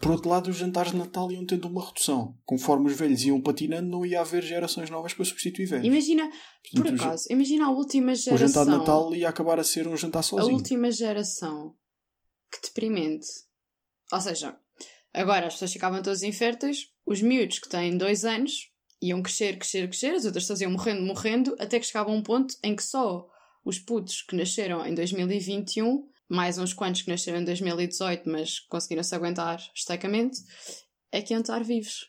Por 0.00 0.12
outro 0.12 0.28
lado, 0.28 0.48
os 0.50 0.56
jantares 0.56 0.92
de 0.92 0.98
Natal 0.98 1.30
iam 1.32 1.44
tendo 1.44 1.66
uma 1.68 1.84
redução. 1.84 2.36
Conforme 2.44 2.90
os 2.90 2.96
velhos 2.96 3.24
iam 3.24 3.40
patinando, 3.40 3.88
não 3.88 4.04
ia 4.06 4.20
haver 4.20 4.42
gerações 4.42 4.88
novas 4.90 5.12
para 5.14 5.24
substituir 5.24 5.66
velhos. 5.66 5.86
Imagina, 5.86 6.28
por 6.30 6.82
Portanto, 6.82 7.00
o 7.00 7.02
acaso, 7.04 7.24
imagina 7.30 7.66
a 7.66 7.70
última 7.70 8.12
O 8.12 8.14
geração. 8.14 8.46
jantar 8.48 8.64
de 8.64 8.70
Natal 8.78 9.14
ia 9.14 9.28
acabar 9.28 9.58
a 9.58 9.64
ser 9.64 9.88
um 9.88 9.96
jantar 9.96 10.20
a 10.20 10.22
sozinho. 10.22 10.54
última 10.54 10.90
geração 10.90 11.74
que 12.50 12.60
deprimente. 12.62 13.26
Ou 14.12 14.20
seja, 14.20 14.56
agora 15.12 15.46
as 15.46 15.54
pessoas 15.54 15.72
ficavam 15.72 16.02
todas 16.02 16.22
inférteis, 16.22 16.88
os 17.04 17.20
miúdos 17.20 17.58
que 17.58 17.68
têm 17.68 17.96
dois 17.98 18.24
anos 18.24 18.70
iam 19.02 19.22
crescer, 19.22 19.58
crescer, 19.58 19.88
crescer, 19.88 20.14
as 20.14 20.24
outras 20.24 20.44
pessoas 20.44 20.60
iam 20.60 20.70
morrendo, 20.72 21.02
morrendo, 21.02 21.56
até 21.58 21.78
que 21.78 21.86
chegava 21.86 22.10
um 22.10 22.22
ponto 22.22 22.54
em 22.62 22.74
que 22.74 22.82
só 22.82 23.26
os 23.64 23.78
putos 23.78 24.22
que 24.22 24.34
nasceram 24.36 24.84
em 24.86 24.94
2021, 24.94 26.06
mais 26.28 26.58
uns 26.58 26.74
quantos 26.74 27.02
que 27.02 27.10
nasceram 27.10 27.40
em 27.40 27.44
2018, 27.44 28.28
mas 28.28 28.60
conseguiram-se 28.60 29.14
aguentar 29.14 29.58
estoicamente, 29.74 30.38
é 31.10 31.22
que 31.22 31.32
iam 31.32 31.40
estar 31.40 31.62
vivos. 31.64 32.06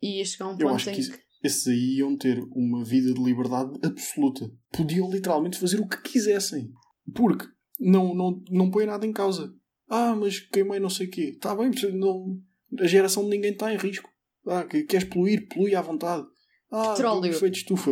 E 0.00 0.18
ia 0.18 0.24
chegar 0.24 0.48
um 0.48 0.52
Eu 0.52 0.58
ponto 0.58 0.74
acho 0.74 0.90
em 0.90 0.94
que 0.94 1.10
que. 1.10 1.18
esses 1.42 1.66
aí 1.66 1.98
iam 1.98 2.16
ter 2.16 2.42
uma 2.50 2.84
vida 2.84 3.14
de 3.14 3.22
liberdade 3.22 3.78
absoluta. 3.84 4.50
Podiam 4.72 5.10
literalmente 5.10 5.58
fazer 5.58 5.80
o 5.80 5.88
que 5.88 6.02
quisessem. 6.02 6.70
Porque 7.14 7.46
não, 7.80 8.14
não, 8.14 8.42
não 8.50 8.70
põe 8.70 8.84
nada 8.84 9.06
em 9.06 9.12
causa. 9.12 9.52
Ah, 9.88 10.14
mas 10.14 10.40
queimei 10.40 10.80
não 10.80 10.90
sei 10.90 11.06
o 11.06 11.10
quê. 11.10 11.32
Está 11.34 11.54
bem, 11.54 11.70
não, 11.94 12.38
a 12.78 12.86
geração 12.86 13.24
de 13.24 13.30
ninguém 13.30 13.52
está 13.52 13.72
em 13.72 13.76
risco. 13.76 14.10
Ah, 14.46 14.64
que 14.64 14.82
queres 14.84 15.08
poluir? 15.08 15.46
Polui 15.48 15.74
à 15.74 15.80
vontade. 15.80 16.26
Ah, 16.72 16.94
Petróleo. 16.94 17.26
efeito 17.30 17.52
de 17.52 17.58
estufa. 17.58 17.90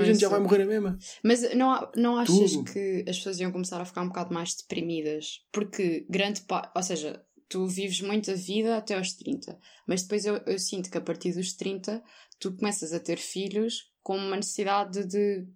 A 0.00 0.04
gente 0.04 0.18
já 0.20 0.28
vai 0.28 0.40
morrer 0.40 0.58
na 0.58 0.64
mesma. 0.66 0.98
Mas 1.22 1.54
não, 1.54 1.70
há- 1.70 1.92
não 1.96 2.16
achas 2.16 2.52
Tudo. 2.52 2.64
que 2.72 3.04
as 3.06 3.18
pessoas 3.18 3.38
iam 3.40 3.52
começar 3.52 3.80
a 3.80 3.84
ficar 3.84 4.02
um 4.02 4.08
bocado 4.08 4.32
mais 4.32 4.54
deprimidas? 4.54 5.40
Porque 5.52 6.06
grande 6.08 6.40
parte. 6.42 6.70
Ou 6.74 6.82
seja, 6.82 7.22
tu 7.48 7.66
vives 7.66 8.00
muito 8.00 8.30
a 8.30 8.34
vida 8.34 8.76
até 8.76 8.96
aos 8.96 9.12
30, 9.12 9.58
mas 9.86 10.02
depois 10.02 10.24
eu, 10.24 10.36
eu 10.46 10.58
sinto 10.58 10.90
que 10.90 10.96
a 10.96 11.02
partir 11.02 11.32
dos 11.34 11.52
30 11.52 12.02
tu 12.40 12.56
começas 12.56 12.92
a 12.94 12.98
ter 12.98 13.18
filhos 13.18 13.90
com 14.02 14.16
uma 14.16 14.36
necessidade 14.36 15.06
de. 15.06 15.46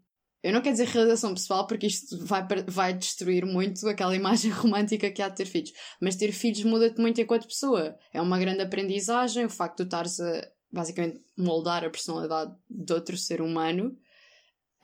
Eu 0.42 0.52
não 0.52 0.60
quero 0.60 0.74
dizer 0.76 0.86
realização 0.88 1.34
pessoal, 1.34 1.66
porque 1.66 1.86
isto 1.88 2.24
vai, 2.24 2.46
vai 2.68 2.92
destruir 2.94 3.44
muito 3.44 3.88
aquela 3.88 4.14
imagem 4.14 4.50
romântica 4.52 5.10
que 5.10 5.20
há 5.22 5.28
de 5.30 5.36
ter 5.36 5.46
filhos. 5.46 5.72
Mas 6.00 6.14
ter 6.14 6.30
filhos 6.30 6.62
muda-te 6.62 7.00
muito 7.00 7.20
enquanto 7.20 7.48
pessoa. 7.48 7.96
É 8.12 8.20
uma 8.20 8.38
grande 8.38 8.60
aprendizagem, 8.60 9.46
o 9.46 9.50
facto 9.50 9.78
de 9.78 9.84
tu 9.84 9.86
estares 9.86 10.20
a 10.20 10.46
basicamente 10.70 11.20
moldar 11.36 11.84
a 11.84 11.90
personalidade 11.90 12.54
de 12.68 12.92
outro 12.92 13.16
ser 13.16 13.40
humano. 13.40 13.96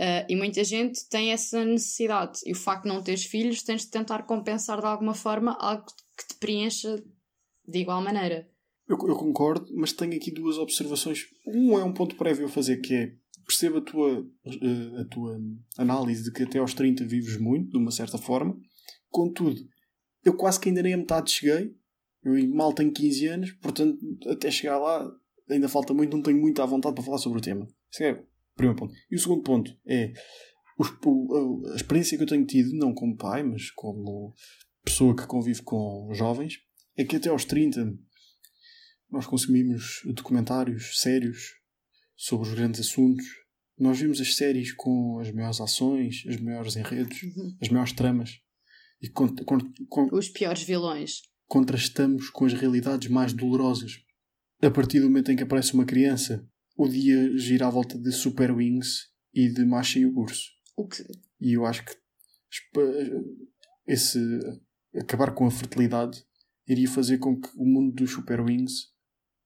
Uh, 0.00 0.24
e 0.28 0.34
muita 0.34 0.64
gente 0.64 1.08
tem 1.08 1.32
essa 1.32 1.64
necessidade. 1.64 2.40
E 2.44 2.52
o 2.52 2.56
facto 2.56 2.84
de 2.84 2.88
não 2.88 3.02
teres 3.02 3.24
filhos, 3.24 3.62
tens 3.62 3.82
de 3.82 3.90
tentar 3.90 4.22
compensar 4.24 4.80
de 4.80 4.86
alguma 4.86 5.14
forma 5.14 5.56
algo 5.60 5.86
que 6.16 6.26
te 6.28 6.34
preencha 6.38 7.02
de 7.66 7.78
igual 7.78 8.02
maneira. 8.02 8.48
Eu, 8.88 8.96
eu 9.06 9.16
concordo, 9.16 9.66
mas 9.74 9.92
tenho 9.92 10.14
aqui 10.14 10.30
duas 10.30 10.58
observações. 10.58 11.26
Um 11.46 11.78
é 11.78 11.84
um 11.84 11.92
ponto 11.92 12.16
prévio 12.16 12.46
a 12.46 12.48
fazer, 12.48 12.78
que 12.78 12.94
é 12.94 13.12
percebo 13.46 13.78
a 13.78 13.80
tua, 13.80 14.26
eh, 14.46 15.00
a 15.00 15.04
tua 15.04 15.40
análise 15.76 16.24
de 16.24 16.32
que 16.32 16.42
até 16.42 16.58
aos 16.58 16.74
30 16.74 17.04
vives 17.04 17.36
muito, 17.36 17.70
de 17.70 17.76
uma 17.76 17.90
certa 17.90 18.18
forma. 18.18 18.56
Contudo, 19.10 19.60
eu 20.24 20.34
quase 20.36 20.58
que 20.58 20.68
ainda 20.68 20.82
nem 20.82 20.94
a 20.94 20.98
metade 20.98 21.30
cheguei. 21.30 21.74
Eu 22.24 22.48
mal 22.54 22.72
tenho 22.72 22.92
15 22.92 23.26
anos, 23.26 23.52
portanto, 23.52 23.98
até 24.26 24.50
chegar 24.50 24.78
lá 24.78 25.10
ainda 25.50 25.68
falta 25.68 25.92
muito, 25.94 26.16
não 26.16 26.22
tenho 26.22 26.38
muita 26.40 26.64
vontade 26.66 26.94
para 26.94 27.04
falar 27.04 27.18
sobre 27.18 27.38
o 27.38 27.42
tema. 27.42 27.66
Esse 27.92 28.04
é 28.04 28.12
o 28.12 28.26
primeiro 28.56 28.78
ponto. 28.78 28.94
E 29.10 29.16
o 29.16 29.18
segundo 29.18 29.42
ponto 29.42 29.76
é 29.86 30.12
a, 30.78 31.74
experiência 31.76 32.16
que 32.16 32.22
eu 32.24 32.28
tenho 32.28 32.44
tido, 32.46 32.74
não 32.76 32.94
como 32.94 33.16
pai, 33.16 33.42
mas 33.42 33.70
como 33.70 34.34
pessoa 34.84 35.14
que 35.14 35.26
convive 35.26 35.62
com 35.62 36.08
jovens, 36.12 36.58
é 36.96 37.04
que 37.04 37.16
até 37.16 37.28
aos 37.28 37.44
30 37.44 37.94
nós 39.10 39.26
consumimos 39.26 40.00
documentários 40.14 41.00
sérios 41.00 41.38
sobre 42.16 42.48
os 42.48 42.54
grandes 42.54 42.80
assuntos. 42.80 43.24
Nós 43.78 43.98
vimos 43.98 44.20
as 44.20 44.34
séries 44.34 44.72
com 44.72 45.18
as 45.20 45.30
maiores 45.32 45.60
ações, 45.60 46.24
os 46.26 46.36
maiores 46.40 46.76
enredos, 46.76 47.18
as 47.60 47.68
maiores 47.68 47.92
tramas. 47.92 48.40
E 49.00 49.08
con- 49.08 49.34
con- 49.44 49.72
con- 49.88 50.08
Os 50.12 50.28
piores 50.28 50.62
vilões. 50.62 51.22
contrastamos 51.46 52.30
com 52.30 52.44
as 52.46 52.52
realidades 52.52 53.10
mais 53.10 53.32
dolorosas. 53.32 53.92
A 54.62 54.70
partir 54.70 55.00
do 55.00 55.06
momento 55.06 55.30
em 55.32 55.36
que 55.36 55.42
aparece 55.42 55.74
uma 55.74 55.84
criança, 55.84 56.46
o 56.76 56.88
dia 56.88 57.36
gira 57.36 57.66
à 57.66 57.70
volta 57.70 57.98
de 57.98 58.12
Super 58.12 58.52
Wings 58.52 59.08
e 59.34 59.48
de 59.48 59.64
Macha 59.64 59.98
e 59.98 60.06
o 60.06 60.16
Urso. 60.16 60.50
O 60.76 60.86
que, 60.86 61.02
E 61.40 61.52
eu 61.54 61.66
acho 61.66 61.84
que 61.84 61.92
esse 63.86 64.18
acabar 64.94 65.34
com 65.34 65.46
a 65.46 65.50
fertilidade 65.50 66.24
iria 66.66 66.88
fazer 66.88 67.18
com 67.18 67.38
que 67.40 67.48
o 67.56 67.64
mundo 67.66 67.92
dos 67.94 68.10
Super 68.12 68.40
Wings 68.40 68.92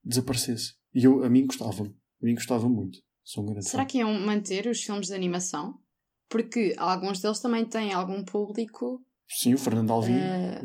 desaparecesse. 0.05 0.75
E 0.95 1.05
eu, 1.05 1.25
a 1.25 1.31
mim 1.31 1.47
gostava-me. 1.47 1.91
A 2.23 2.27
mim 2.27 2.35
gostava 2.35 2.69
muito. 2.69 2.99
Sou 3.25 3.43
um 3.43 3.47
grande 3.47 3.69
Será 3.69 3.83
fã. 3.83 3.89
que 3.89 3.99
iam 3.99 4.13
manter 4.21 4.67
os 4.67 4.83
filmes 4.83 5.09
de 5.09 5.15
animação? 5.15 5.81
Porque 6.29 6.75
alguns 6.77 7.21
deles 7.21 7.41
também 7.41 7.65
têm 7.65 7.93
algum 7.93 8.25
público. 8.25 9.05
Sim, 9.29 9.55
o 9.55 9.59
Fernando 9.59 9.93
Alvim. 9.93 10.15
eh, 10.15 10.61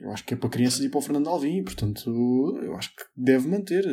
Eu 0.00 0.10
acho 0.12 0.24
que 0.24 0.34
é 0.34 0.36
para 0.36 0.50
crianças 0.50 0.80
e 0.84 0.88
para 0.88 0.98
o 0.98 1.02
Fernando 1.02 1.28
Alvim. 1.28 1.62
Portanto, 1.64 2.10
eu 2.62 2.74
acho 2.76 2.90
que 2.94 3.02
deve 3.16 3.48
manter. 3.48 3.84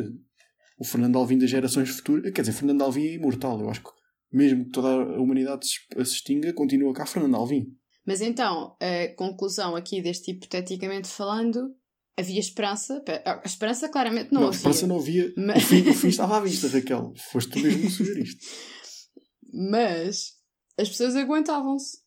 O 0.78 0.84
Fernando 0.84 1.16
Alvim 1.16 1.38
das 1.38 1.48
gerações 1.50 1.88
futuras. 1.90 2.30
Quer 2.32 2.42
dizer, 2.42 2.52
Fernando 2.52 2.82
Alvim 2.82 3.04
é 3.06 3.14
imortal. 3.14 3.60
Eu 3.60 3.70
acho 3.70 3.82
que 3.82 3.90
mesmo 4.32 4.64
que 4.64 4.70
toda 4.70 4.88
a 4.88 5.20
humanidade 5.20 5.66
se 5.66 5.78
extinga, 6.00 6.52
continua 6.52 6.92
cá 6.92 7.06
Fernando 7.06 7.36
Alvim. 7.36 7.66
Mas 8.06 8.20
então, 8.20 8.76
a 8.80 9.14
conclusão 9.16 9.74
aqui 9.76 10.02
deste 10.02 10.32
hipoteticamente 10.32 11.08
falando, 11.08 11.74
havia 12.18 12.40
esperança. 12.40 13.00
Pe- 13.00 13.22
A 13.24 13.40
esperança 13.46 13.88
claramente 13.88 14.30
não, 14.32 14.40
Não, 14.42 14.46
a 14.48 14.50
havia. 14.50 14.56
esperança 14.58 14.86
não 14.86 14.98
havia. 14.98 15.32
Mas- 15.38 15.62
O, 15.64 15.66
fim, 15.66 15.88
o 15.88 15.94
fim 15.94 16.08
estava 16.08 16.36
à 16.36 16.40
vista, 16.40 16.68
Raquel. 16.68 17.12
Foste 17.30 17.52
tu 17.52 17.60
mesmo 17.60 17.82
que 17.82 17.90
sugeriste. 17.90 18.44
Mas 19.70 20.32
as 20.78 20.88
pessoas 20.88 21.14
aguentavam-se. 21.16 21.98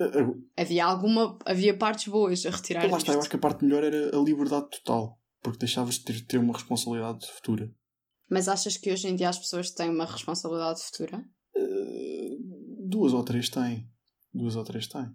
Ah, 0.00 0.04
ah, 0.04 0.62
Havia 0.62 0.84
alguma. 0.84 1.38
Havia 1.44 1.76
partes 1.76 2.08
boas 2.08 2.44
a 2.46 2.50
retirar. 2.50 2.90
Lá 2.90 2.98
está, 2.98 3.12
eu 3.12 3.18
acho 3.20 3.28
que 3.28 3.36
a 3.36 3.40
parte 3.40 3.64
melhor 3.64 3.84
era 3.84 4.16
a 4.16 4.22
liberdade 4.22 4.68
total. 4.70 5.18
Porque 5.42 5.58
deixavas 5.58 5.94
de 5.96 6.04
ter, 6.04 6.20
ter 6.26 6.38
uma 6.38 6.52
responsabilidade 6.54 7.26
futura. 7.30 7.70
Mas 8.30 8.46
achas 8.48 8.76
que 8.76 8.90
hoje 8.92 9.08
em 9.08 9.16
dia 9.16 9.28
as 9.28 9.38
pessoas 9.38 9.70
têm 9.72 9.90
uma 9.90 10.04
responsabilidade 10.06 10.80
futura? 10.82 11.22
Ah, 11.56 11.60
duas 12.88 13.12
ou 13.12 13.22
três 13.24 13.48
têm. 13.48 13.88
Duas 14.32 14.56
ou 14.56 14.64
três 14.64 14.86
têm. 14.86 15.06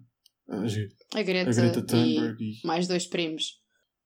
A, 0.48 0.66
Ge- 0.66 0.88
A 1.14 1.22
Greta, 1.22 1.50
a 1.50 1.52
Greta 1.54 1.78
e 1.80 1.82
Thunberg 1.86 2.36
e, 2.40 2.66
mais 2.66 2.86
dois 2.86 3.06
primos. 3.06 3.60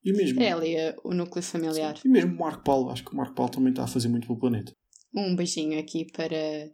e 0.05 0.13
mesmo. 0.13 0.41
É 0.41 0.53
ali 0.53 0.75
o 1.05 1.13
núcleo 1.13 1.43
familiar. 1.43 1.99
E 2.05 2.09
mesmo 2.09 2.33
o 2.35 2.39
Marco 2.39 2.65
Paulo. 2.65 2.91
Acho 2.91 3.05
que 3.05 3.13
o 3.13 3.17
Marco 3.17 3.35
Paulo 3.35 3.53
também 3.53 3.71
está 3.71 3.85
a 3.85 3.89
fazer 3.89 4.09
muito 4.09 4.27
pelo 4.27 4.39
planeta. 4.39 4.73
Um 5.15 5.35
beijinho 5.37 5.79
aqui 5.79 6.07
para, 6.13 6.71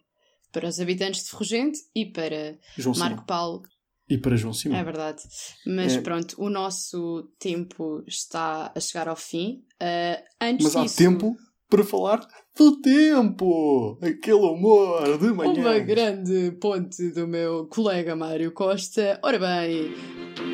para 0.53 0.69
os 0.69 0.79
habitantes 0.79 1.25
de 1.25 1.31
Ferrugente 1.31 1.79
e 1.95 2.07
para 2.07 2.59
João 2.77 2.95
Marco 2.97 3.15
Simão. 3.15 3.27
Paulo. 3.27 3.63
E 4.09 4.17
para 4.19 4.37
João 4.37 4.53
Simão. 4.55 4.79
É 4.79 4.85
verdade. 4.85 5.23
Mas 5.67 5.95
É. 5.97 6.01
pronto, 6.01 6.35
o 6.39 6.49
nosso 6.49 7.29
tempo 7.39 8.03
está 8.07 8.73
a 8.75 8.81
chegar 8.81 9.09
ao 9.09 9.17
fim. 9.17 9.63
Ah, 9.81 10.23
antes 10.41 10.65
Mas 10.65 10.77
há 10.77 10.83
disso, 10.83 10.97
tempo 10.97 11.37
para 11.69 11.83
falar 11.83 12.27
do 12.57 12.81
tempo! 12.81 13.99
Aquele 14.01 14.35
humor 14.37 15.19
de 15.19 15.33
manhã. 15.33 15.53
Uma 15.61 15.79
grande 15.81 16.53
ponte 16.61 17.11
do 17.11 17.27
meu 17.27 17.67
colega 17.67 18.15
Mário 18.15 18.53
Costa. 18.53 19.19
Ora 19.25 19.39
bem. 19.41 20.46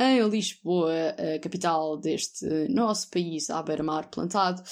Em 0.00 0.22
Lisboa, 0.28 0.92
a 1.18 1.40
capital 1.40 1.96
deste 1.96 2.46
nosso 2.68 3.10
país 3.10 3.50
à 3.50 3.60
beira-mar 3.60 4.08
plantado, 4.08 4.62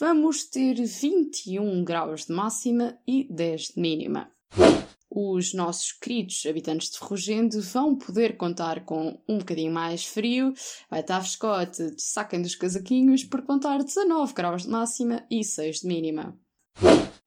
vamos 0.00 0.42
ter 0.42 0.74
21 0.74 1.84
graus 1.84 2.26
de 2.26 2.32
máxima 2.32 2.98
e 3.06 3.24
10 3.32 3.74
de 3.74 3.80
mínima. 3.80 4.28
Os 5.08 5.54
nossos 5.54 5.92
queridos 5.92 6.44
habitantes 6.46 6.90
de 6.90 6.98
Ferrugente 6.98 7.60
vão 7.60 7.94
poder 7.94 8.36
contar 8.36 8.84
com 8.84 9.22
um 9.28 9.38
bocadinho 9.38 9.70
mais 9.70 10.04
frio, 10.04 10.52
vai 10.90 10.98
estar 10.98 11.20
frescote, 11.20 11.94
saquem 11.96 12.42
dos 12.42 12.56
casaquinhos, 12.56 13.22
por 13.22 13.42
contar 13.42 13.84
19 13.84 14.34
graus 14.34 14.62
de 14.64 14.68
máxima 14.68 15.24
e 15.30 15.44
6 15.44 15.82
de 15.82 15.86
mínima. 15.86 16.36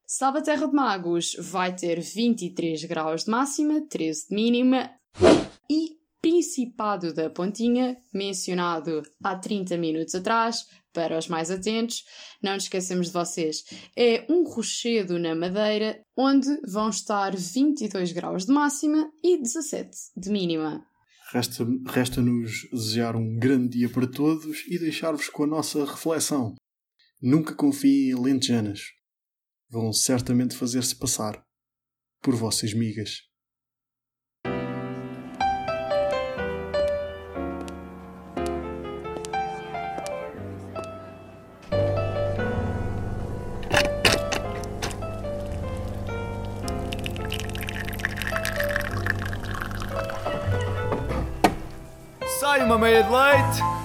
Salvaterra 0.06 0.68
de 0.68 0.74
Magos 0.74 1.38
vai 1.40 1.74
ter 1.74 2.02
23 2.02 2.84
graus 2.84 3.24
de 3.24 3.32
máxima, 3.32 3.80
13 3.80 4.28
de 4.28 4.36
mínima 4.36 4.92
e 5.70 5.96
Principado 6.36 7.14
da 7.14 7.30
Pontinha, 7.30 7.96
mencionado 8.12 9.04
há 9.24 9.36
30 9.38 9.78
minutos 9.78 10.16
atrás, 10.16 10.66
para 10.92 11.20
os 11.20 11.28
mais 11.28 11.52
atentos, 11.52 12.04
não 12.42 12.56
nos 12.56 12.64
esquecemos 12.64 13.08
de 13.08 13.14
vocês, 13.14 13.64
é 13.96 14.26
um 14.28 14.44
rochedo 14.44 15.20
na 15.20 15.36
Madeira, 15.36 16.02
onde 16.18 16.48
vão 16.68 16.90
estar 16.90 17.36
22 17.36 18.12
graus 18.12 18.44
de 18.48 18.52
máxima 18.52 19.08
e 19.24 19.40
17 19.40 19.92
de 20.18 20.32
mínima. 20.32 20.84
Resta- 21.32 21.64
Resta-nos 21.86 22.68
desejar 22.74 23.16
um 23.16 23.38
grande 23.38 23.78
dia 23.78 23.90
para 23.90 24.08
todos 24.08 24.66
e 24.68 24.80
deixar-vos 24.80 25.30
com 25.30 25.44
a 25.44 25.48
nossa 25.48 25.86
reflexão. 25.86 26.56
Nunca 27.22 27.54
confiem 27.54 28.10
em 28.10 28.16
lentejanas. 28.20 28.82
Vão 29.70 29.94
certamente 29.94 30.56
fazer-se 30.56 30.96
passar 30.96 31.40
por 32.20 32.34
vossas 32.36 32.74
migas. 32.74 33.20
Sai 52.56 52.64
uma 52.64 52.78
meia 52.78 53.04
de 53.04 53.10
leite. 53.10 53.85